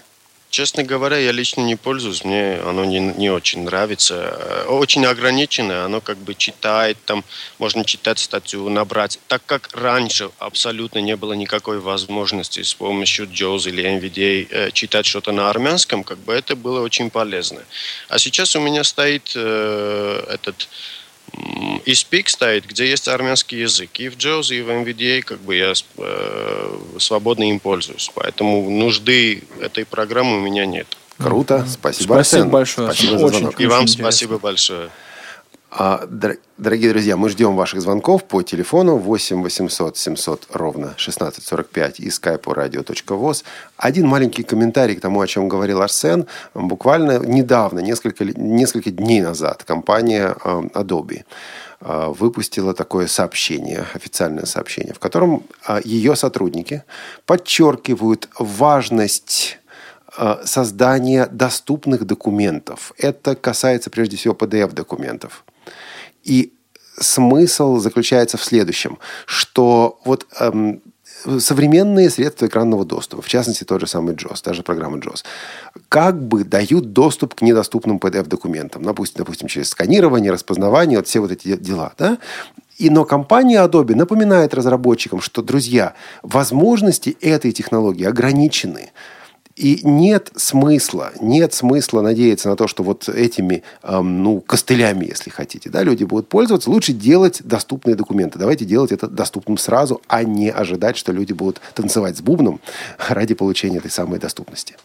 [0.52, 4.36] Честно говоря, я лично не пользуюсь, мне оно не, не очень нравится.
[4.38, 7.24] Э, Очень ограничено, оно как бы читает, там
[7.58, 9.18] можно читать статью, набрать.
[9.28, 15.06] Так как раньше абсолютно не было никакой возможности с помощью JAWS или NVDA э, читать
[15.06, 17.62] что-то на армянском, как бы это было очень полезно.
[18.10, 20.68] А сейчас у меня стоит э, этот
[21.85, 23.91] и Speak стоит, где есть армянский язык.
[23.99, 28.11] И в JAWS, и в NVDA как бы я э, свободно им пользуюсь.
[28.14, 30.87] Поэтому нужды этой программы у меня нет.
[31.18, 32.51] Круто, спасибо, Спасибо Арсен.
[32.51, 32.93] большое.
[32.93, 33.53] Спасибо за Очень.
[33.59, 34.03] И вам интересно.
[34.05, 34.91] спасибо большое.
[35.74, 41.98] А, дор- Дорогие друзья, мы ждем ваших звонков по телефону 8 800 700 ровно 1645
[42.00, 43.42] и скайпу radio.voz.
[43.78, 46.26] Один маленький комментарий к тому, о чем говорил Арсен.
[46.52, 51.24] Буквально недавно, несколько, несколько дней назад, компания э, Adobe
[51.80, 56.84] э, выпустила такое сообщение, официальное сообщение, в котором э, ее сотрудники
[57.24, 59.58] подчеркивают важность
[60.44, 62.92] создание доступных документов.
[62.98, 65.42] Это касается прежде всего PDF-документов.
[66.24, 66.52] И
[66.98, 70.82] смысл заключается в следующем, что вот эм,
[71.38, 75.24] современные средства экранного доступа, в частности, тот же самый JOS, даже программа JOS,
[75.88, 78.82] как бы дают доступ к недоступным PDF-документам.
[78.82, 81.92] Допустим, допустим, через сканирование, распознавание, вот все вот эти дела.
[81.98, 82.18] Да?
[82.78, 88.90] И, но компания Adobe напоминает разработчикам, что, друзья, возможности этой технологии ограничены.
[89.57, 95.28] И нет смысла, нет смысла надеяться на то, что вот этими, эм, ну, костылями, если
[95.28, 96.70] хотите, да, люди будут пользоваться.
[96.70, 98.38] Лучше делать доступные документы.
[98.38, 102.61] Давайте делать это доступным сразу, а не ожидать, что люди будут танцевать с бубном
[103.09, 104.76] ради получения этой самой доступности.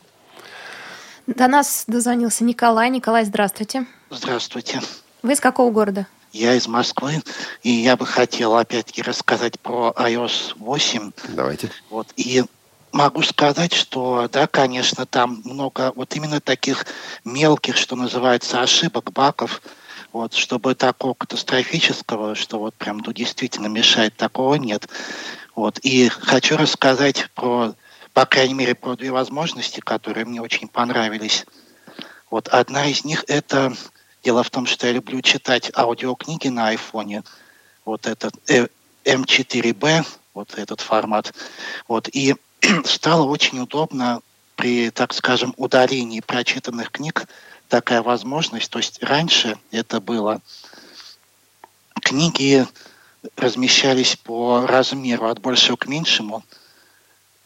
[1.28, 2.90] До нас дозвонился Николай.
[2.90, 3.86] Николай, здравствуйте.
[4.10, 4.82] Здравствуйте.
[5.24, 6.08] Вы из какого города?
[6.34, 7.22] Я из Москвы,
[7.64, 11.12] и я бы хотел опять-таки рассказать про iOS 8.
[11.30, 11.72] Давайте.
[11.90, 12.44] Вот, и
[12.92, 16.86] могу сказать, что, да, конечно, там много вот именно таких
[17.24, 19.62] мелких, что называется, ошибок, баков,
[20.14, 24.88] вот, чтобы такого катастрофического, что вот прям ну, действительно мешает, такого нет.
[25.56, 27.74] Вот, и хочу рассказать про,
[28.14, 31.46] по крайней мере, про две возможности, которые мне очень понравились.
[32.30, 33.74] Вот одна из них это
[34.24, 37.24] дело в том, что я люблю читать аудиокниги на айфоне.
[37.86, 38.34] Вот этот
[39.06, 41.34] M4B, э, вот этот формат.
[41.88, 42.36] Вот, и
[42.86, 44.22] стало очень удобно
[44.56, 47.28] при, так скажем, удалении прочитанных книг
[47.70, 48.70] такая возможность.
[48.70, 50.42] То есть раньше это было
[52.02, 52.66] книги
[53.36, 56.44] размещались по размеру от большего к меньшему,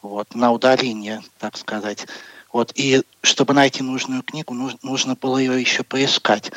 [0.01, 2.07] вот, на удаление, так сказать.
[2.51, 6.51] Вот, и чтобы найти нужную книгу, нужно было ее еще поискать.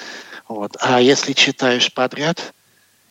[0.49, 0.77] Вот.
[0.81, 2.53] А если читаешь подряд,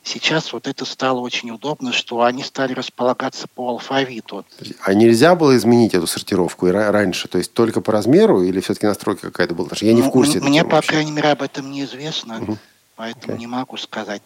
[0.03, 4.45] Сейчас вот это стало очень удобно, что они стали располагаться по алфавиту.
[4.81, 7.29] А нельзя было изменить эту сортировку раньше?
[7.29, 9.69] То есть только по размеру или все-таки настройка какая-то была?
[9.79, 10.41] Я не в курсе.
[10.41, 10.91] Мне, по вообще.
[10.91, 12.57] крайней мере, об этом неизвестно, угу.
[12.97, 13.39] поэтому okay.
[13.39, 14.21] не могу сказать.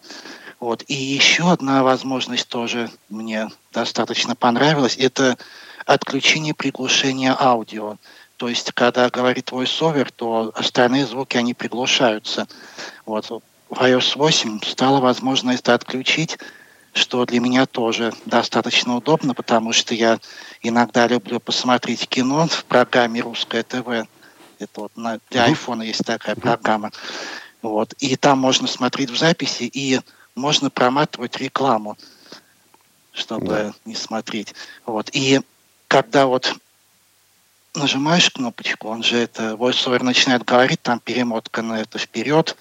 [0.59, 0.83] Вот.
[0.87, 4.97] И еще одна возможность тоже мне достаточно понравилась.
[4.97, 5.37] Это
[5.85, 7.97] отключение приглушения аудио.
[8.37, 12.47] То есть, когда говорит твой совер, то остальные звуки, они приглушаются.
[13.05, 13.25] Вот
[13.69, 16.37] в iOS 8 стало возможно это отключить,
[16.93, 20.19] что для меня тоже достаточно удобно, потому что я
[20.61, 23.87] иногда люблю посмотреть кино в программе «Русское ТВ».
[24.59, 26.91] Это вот на, для айфона есть такая программа.
[27.61, 27.93] Вот.
[27.99, 29.99] И там можно смотреть в записи, и
[30.33, 31.97] можно проматывать рекламу,
[33.11, 33.73] чтобы да.
[33.85, 34.55] не смотреть.
[34.85, 35.09] Вот.
[35.13, 35.41] И
[35.87, 36.55] когда вот
[37.75, 42.57] нажимаешь кнопочку, он же это VoiceOver начинает говорить, там перемотка на это вперед,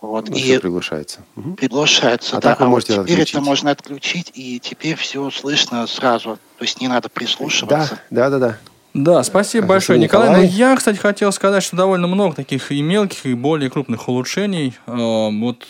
[0.00, 1.20] вот, ну, и все приглушается.
[1.56, 2.50] Приглушается, а да.
[2.50, 3.34] Так вы а можете вот теперь отключить.
[3.34, 6.38] это можно отключить, и теперь все слышно сразу.
[6.58, 8.00] То есть не надо прислушиваться.
[8.10, 8.58] Да, да, да, да.
[8.94, 10.28] Да, спасибо а большое, Николай.
[10.28, 10.46] Николай.
[10.46, 14.74] Ну, я, кстати, хотел сказать, что довольно много таких и мелких, и более крупных улучшений.
[14.86, 15.66] А, вот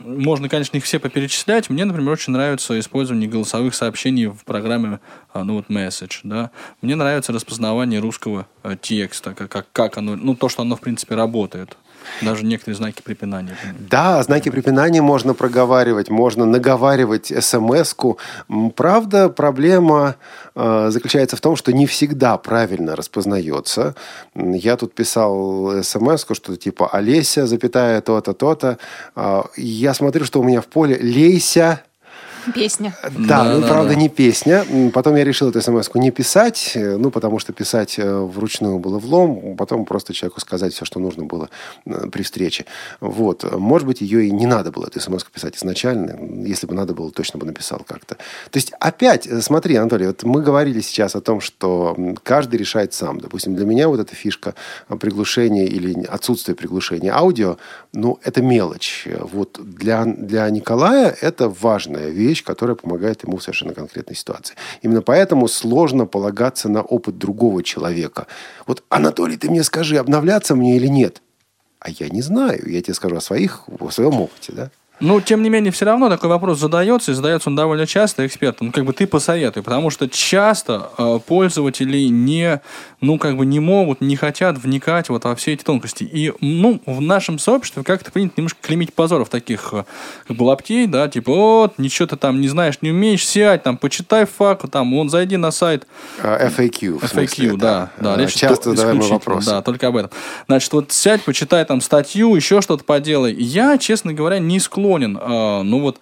[0.00, 1.70] можно, конечно, их все поперечислять.
[1.70, 5.00] Мне, например, очень нравится использование голосовых сообщений в программе
[5.32, 6.20] а, ну, вот, Message.
[6.22, 6.50] Да?
[6.82, 10.80] Мне нравится распознавание русского э, текста, как, как, как оно, ну, то, что оно, в
[10.80, 11.76] принципе, работает.
[12.22, 13.56] Даже некоторые знаки препинания.
[13.78, 18.18] Да, знаки препинания можно проговаривать, можно наговаривать смс-ку.
[18.76, 20.16] Правда, проблема
[20.54, 23.94] э, заключается в том, что не всегда правильно распознается.
[24.34, 28.78] Я тут писал смс-ку, что типа «Олеся, запятая то-то, то-то».
[29.16, 31.82] Э, я смотрю, что у меня в поле «Лейся,
[32.54, 32.94] Песня.
[33.02, 34.00] Да, да ну, да, правда, да.
[34.00, 34.64] не песня.
[34.92, 38.98] Потом я решил эту смс не писать, э, ну, потому что писать э, вручную было
[38.98, 39.56] влом.
[39.56, 41.48] Потом просто человеку сказать все, что нужно было
[41.86, 42.64] э, при встрече.
[43.00, 43.44] Вот.
[43.52, 46.18] Может быть, ее и не надо было, эту смс писать изначально.
[46.46, 48.14] Если бы надо было, точно бы написал как-то.
[48.14, 53.20] То есть, опять, смотри, Анатолий, вот мы говорили сейчас о том, что каждый решает сам.
[53.20, 54.54] Допустим, для меня вот эта фишка
[55.00, 57.56] приглушения или отсутствия приглушения аудио,
[57.92, 59.06] ну, это мелочь.
[59.32, 64.54] Вот для, для Николая это важная вещь, вещь, которая помогает ему в совершенно конкретной ситуации.
[64.82, 68.26] Именно поэтому сложно полагаться на опыт другого человека.
[68.66, 71.22] Вот, Анатолий, ты мне скажи, обновляться мне или нет?
[71.80, 72.68] А я не знаю.
[72.68, 74.52] Я тебе скажу о, своих, о своем опыте.
[74.52, 74.70] Да?
[75.00, 78.68] Ну, тем не менее, все равно такой вопрос задается, и задается он довольно часто экспертам.
[78.68, 82.60] Ну, как бы ты посоветуй, потому что часто э, пользователи не,
[83.00, 86.02] ну, как бы не могут, не хотят вникать вот во все эти тонкости.
[86.02, 89.84] И, ну, в нашем сообществе как-то принято немножко клеймить позоров таких э,
[90.26, 93.76] как бы лаптей, да, типа, вот, ничего ты там не знаешь, не умеешь, сядь, там,
[93.76, 95.86] почитай факт, там, вон, зайди на сайт.
[96.20, 97.00] FAQ.
[97.00, 97.90] FAQ, смысле, да.
[98.00, 99.46] да, да часто задаваемый вопрос.
[99.46, 100.10] Да, только об этом.
[100.48, 103.32] Значит, вот сядь, почитай там статью, еще что-то поделай.
[103.32, 106.00] Я, честно говоря, не склонен склонен, э, ну вот,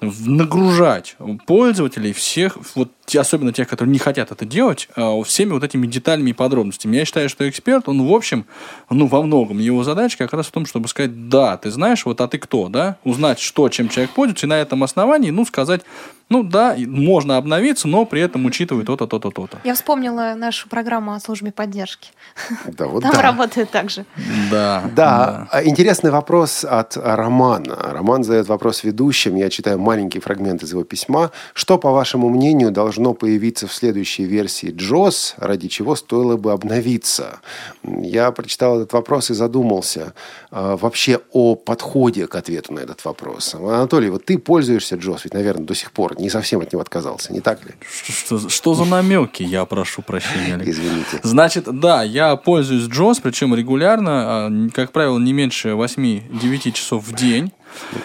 [0.00, 1.16] нагружать
[1.46, 6.30] пользователей всех вот особенно тех, которые не хотят это делать, э, всеми вот этими деталями
[6.30, 6.96] и подробностями.
[6.96, 8.46] Я считаю, что эксперт, он в общем,
[8.90, 12.20] ну, во многом, его задача как раз в том, чтобы сказать, да, ты знаешь, вот,
[12.20, 12.96] а ты кто, да?
[13.04, 15.82] Узнать, что, чем человек пользуется, и на этом основании, ну, сказать,
[16.28, 19.58] ну да, можно обновиться, но при этом учитывая то-то, то-то, то-то.
[19.62, 22.10] Я вспомнила нашу программу о службе поддержки.
[22.66, 23.22] Да, вот Там да.
[23.22, 24.04] работает так же.
[24.50, 24.82] Да.
[24.94, 27.76] Да, а интересный вопрос от Романа.
[27.92, 29.36] Роман задает вопрос ведущим.
[29.36, 31.30] Я читаю маленький фрагмент из его письма.
[31.54, 37.40] Что, по вашему мнению, должно появиться в следующей версии JOS, ради чего стоило бы обновиться?
[37.82, 40.14] Я прочитал этот вопрос и задумался
[40.50, 43.54] э, вообще о подходе к ответу на этот вопрос.
[43.54, 47.32] Анатолий, вот ты пользуешься JOS, ведь, наверное, до сих пор не совсем от него отказался,
[47.32, 47.72] не так ли?
[47.88, 50.68] Что, что, что за намеки, я прошу прощения, Олег.
[50.68, 51.20] Извините.
[51.22, 57.14] Значит, да, я пользуюсь JOS, причем регулярно, а, как правило, не меньше 8-9 часов в
[57.14, 57.52] день.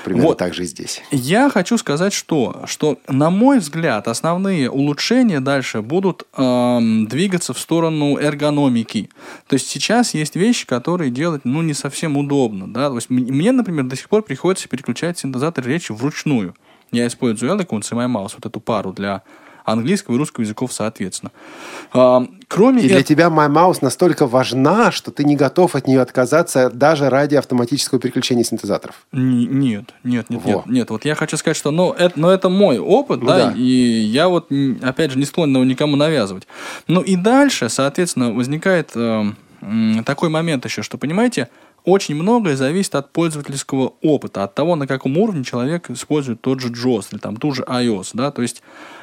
[0.04, 0.38] Примерно Вот.
[0.38, 1.02] так же и здесь.
[1.12, 7.60] Я хочу сказать, что, что, на мой взгляд, основные улучшения дальше будут эм, двигаться в
[7.60, 9.10] сторону эргономики.
[9.48, 12.72] То есть сейчас есть вещи, которые делать ну, не совсем удобно.
[12.72, 12.90] Да?
[12.90, 16.56] То есть мне, например, до сих пор приходится переключать синтезатор речи вручную.
[16.92, 19.24] Я использую Eloquence и MyMouse, вот эту пару для
[19.66, 21.32] английского и русского языков соответственно.
[21.94, 26.02] Эм, кроме И для эт- тебя MyMouse настолько важна, что ты не готов от нее
[26.02, 29.06] отказаться даже ради автоматического переключения синтезаторов.
[29.12, 30.50] Н- Нет, нет, нет, Во.
[30.50, 30.90] нет, нет.
[30.90, 33.54] Вот я хочу сказать, что, ну, это, ну, это мой опыт, Ну да, да.
[33.56, 34.50] и я вот,
[34.82, 36.48] опять же, не склонен его никому навязывать.
[36.88, 39.24] Ну и дальше, соответственно, возникает э,
[40.06, 41.50] такой момент еще, что, понимаете,
[41.84, 46.70] очень многое зависит от пользовательского опыта, от того, на каком уровне человек использует тот же
[46.70, 48.62] JOS или там ту же iOS, да, то есть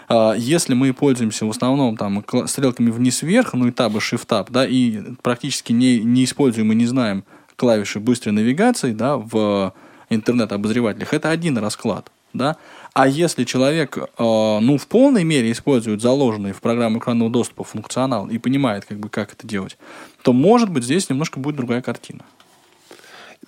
[0.09, 5.01] э, если мы пользуемся в основном там стрелками вниз-вверх, ну и табы Shift-Tab, да, и
[5.23, 7.25] практически не, не используем и не знаем
[7.57, 9.75] клавиши быстрой навигации, да, в
[10.11, 12.57] интернет-обозревателях, это один расклад, да.
[12.95, 18.29] А если человек, э, ну, в полной мере использует заложенный в программу экранного доступа функционал
[18.29, 19.77] и понимает, как бы, как это делать,
[20.23, 22.25] то, может быть, здесь немножко будет другая картина.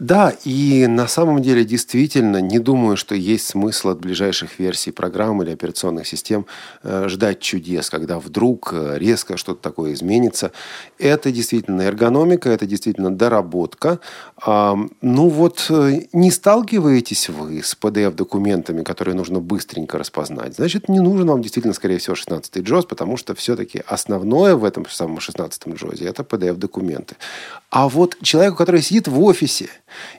[0.01, 5.43] Да, и на самом деле действительно не думаю, что есть смысл от ближайших версий программ
[5.43, 6.47] или операционных систем
[6.83, 10.53] э, ждать чудес, когда вдруг э, резко что-то такое изменится.
[10.99, 14.01] Это действительно эргономика, это действительно доработка.
[14.47, 21.29] Ну вот э, не сталкиваетесь вы с PDF-документами, которые нужно быстренько распознать, значит, не нужен
[21.29, 26.09] вам действительно, скорее всего, 16-й JOS, потому что все-таки основное в этом самом 16-м JOS
[26.09, 27.17] это PDF-документы.
[27.69, 29.69] А вот человеку, который сидит в офисе,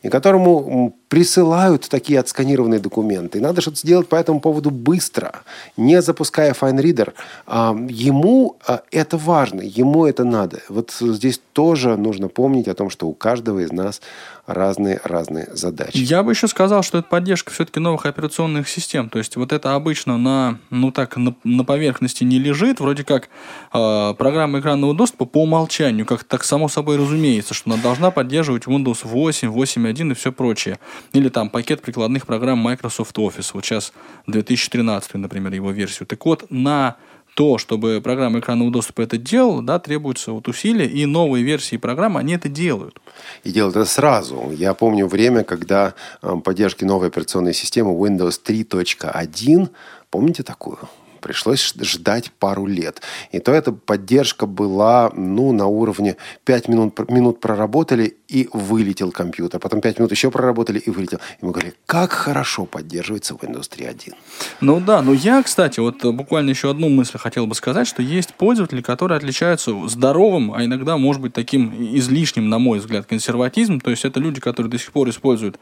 [0.01, 5.41] и которому присылают такие отсканированные документы, и надо что-то сделать по этому поводу быстро,
[5.75, 7.13] не запуская FineReader,
[7.45, 10.61] а, ему а, это важно, ему это надо.
[10.69, 14.01] Вот здесь тоже нужно помнить о том, что у каждого из нас
[14.47, 15.97] разные-разные задачи.
[15.97, 19.09] Я бы еще сказал, что это поддержка все-таки новых операционных систем.
[19.09, 22.79] То есть вот это обычно на, ну так, на, на поверхности не лежит.
[22.79, 23.29] Вроде как
[23.73, 28.63] э, программа экранного доступа по умолчанию, как так само собой разумеется, что она должна поддерживать
[28.63, 30.79] Windows 8, 8.1 и все прочее.
[31.13, 33.51] Или там пакет прикладных программ Microsoft Office.
[33.53, 33.93] Вот сейчас
[34.27, 36.07] 2013, например, его версию.
[36.07, 36.97] Так вот, на
[37.33, 42.19] то, чтобы программа экранного доступа это делала, да, требуется вот усилия, и новые версии программы,
[42.19, 42.99] они это делают.
[43.43, 44.51] И делают это сразу.
[44.51, 49.69] Я помню время, когда э, поддержки новой операционной системы Windows 3.1,
[50.09, 50.79] помните такую?
[51.21, 53.01] Пришлось ждать пару лет.
[53.31, 59.59] И то эта поддержка была, ну, на уровне 5 минут, минут проработали и вылетел компьютер.
[59.59, 61.19] Потом 5 минут еще проработали и вылетел.
[61.41, 64.13] И мы говорили, как хорошо поддерживается Windows 3.1.
[64.61, 68.33] Ну да, но я, кстати, вот буквально еще одну мысль хотел бы сказать, что есть
[68.33, 73.79] пользователи, которые отличаются здоровым, а иногда, может быть, таким излишним, на мой взгляд, консерватизмом.
[73.79, 75.59] То есть это люди, которые до сих пор используют,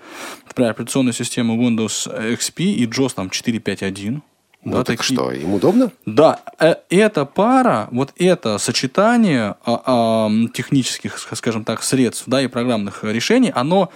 [0.47, 2.07] например, операционную систему Windows
[2.37, 4.21] XP и JOS там 4.5.1.
[4.63, 5.91] Ну, Да, так такие- что, им удобно?
[6.05, 12.41] Да, э, эта пара, вот это сочетание а, а, технических, ск- скажем так, средств, да,
[12.41, 13.89] и программных решений, оно,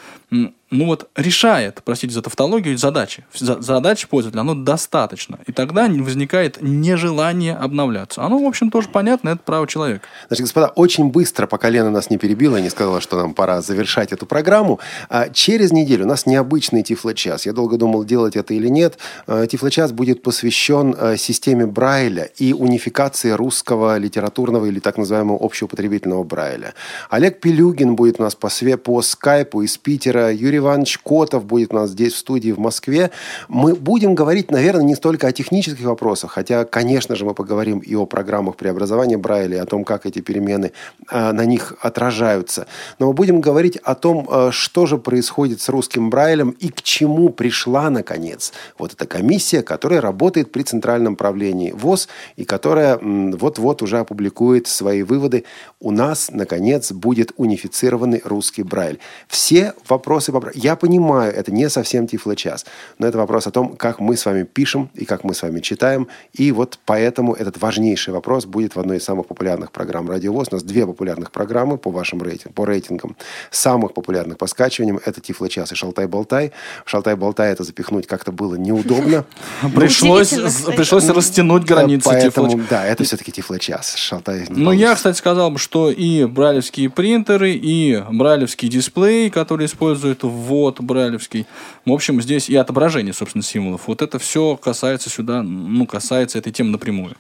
[0.74, 3.26] ну вот, решает, простите за тавтологию, задачи.
[3.34, 5.40] За- Задачи пользователя, оно достаточно.
[5.48, 8.22] И тогда возникает нежелание обновляться.
[8.24, 10.06] Оно, в общем, тоже понятно, это право человека.
[10.28, 13.62] Значит, господа, очень быстро, пока Лена нас не перебила и не сказала, что нам пора
[13.62, 17.46] завершать эту программу, а, через неделю у нас необычный Тифло-час.
[17.46, 18.98] Я долго думал, делать это или нет.
[19.28, 26.24] А, Тифло-час будет посвящен а, системе Брайля и унификации русского литературного или так называемого общеупотребительного
[26.24, 26.74] Брайля.
[27.10, 31.74] Олег Пелюгин будет у нас по, све- по скайпу из Питера, Юрий Иванович Котов будет
[31.74, 33.12] у нас здесь в студии в Москве.
[33.48, 37.96] Мы будем говорить, наверное, не столько о технических вопросах, хотя, конечно же, мы поговорим и
[37.96, 40.72] о программах преобразования Брайля, и о том, как эти перемены
[41.12, 42.68] э, на них отражаются.
[43.00, 46.82] Но мы будем говорить о том, э, что же происходит с русским Брайлем и к
[46.82, 53.82] чему пришла, наконец, вот эта комиссия, которая работает при Центральном правлении ВОЗ и которая вот-вот
[53.82, 55.44] уже опубликует свои выводы.
[55.80, 59.00] У нас, наконец, будет унифицированный русский Брайль.
[59.28, 60.32] Все вопросы...
[60.54, 62.66] Я понимаю, это не совсем тифло-час,
[62.98, 65.60] но это вопрос о том, как мы с вами пишем и как мы с вами
[65.60, 66.08] читаем.
[66.34, 70.48] И вот поэтому этот важнейший вопрос будет в одной из самых популярных программ «Радио ВОЗ».
[70.52, 73.16] У нас две популярных программы по вашим рейтингам, по рейтингам.
[73.52, 76.52] Самых популярных по скачиваниям это «Тифло-час» и «Шалтай-болтай».
[76.86, 79.26] «Шалтай-болтай» это запихнуть как-то было неудобно.
[79.76, 80.30] Пришлось,
[80.76, 83.96] пришлось растянуть границы Поэтому, да, это все-таки тифлочас.
[83.96, 90.24] Шалтай ну, я, кстати, сказал бы, что и брайлевские принтеры, и брайлевский дисплей, который использует
[90.44, 91.48] ввод брайлевский,
[91.86, 93.88] в общем, здесь и отображение, собственно, символов.
[93.88, 97.16] Вот это все касается сюда, ну, касается этой темы напрямую.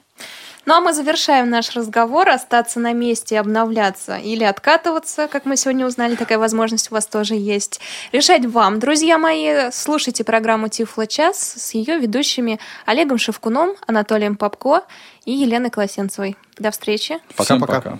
[0.65, 2.29] Ну а мы завершаем наш разговор.
[2.29, 7.35] Остаться на месте, обновляться или откатываться, как мы сегодня узнали, такая возможность у вас тоже
[7.35, 7.81] есть.
[8.13, 8.79] Решать вам.
[8.79, 14.83] Друзья мои, слушайте программу Тифло час с ее ведущими Олегом Шевкуном, Анатолием Попко
[15.25, 16.37] и Еленой Колосенцевой.
[16.57, 17.19] До встречи.
[17.35, 17.99] Пока-пока.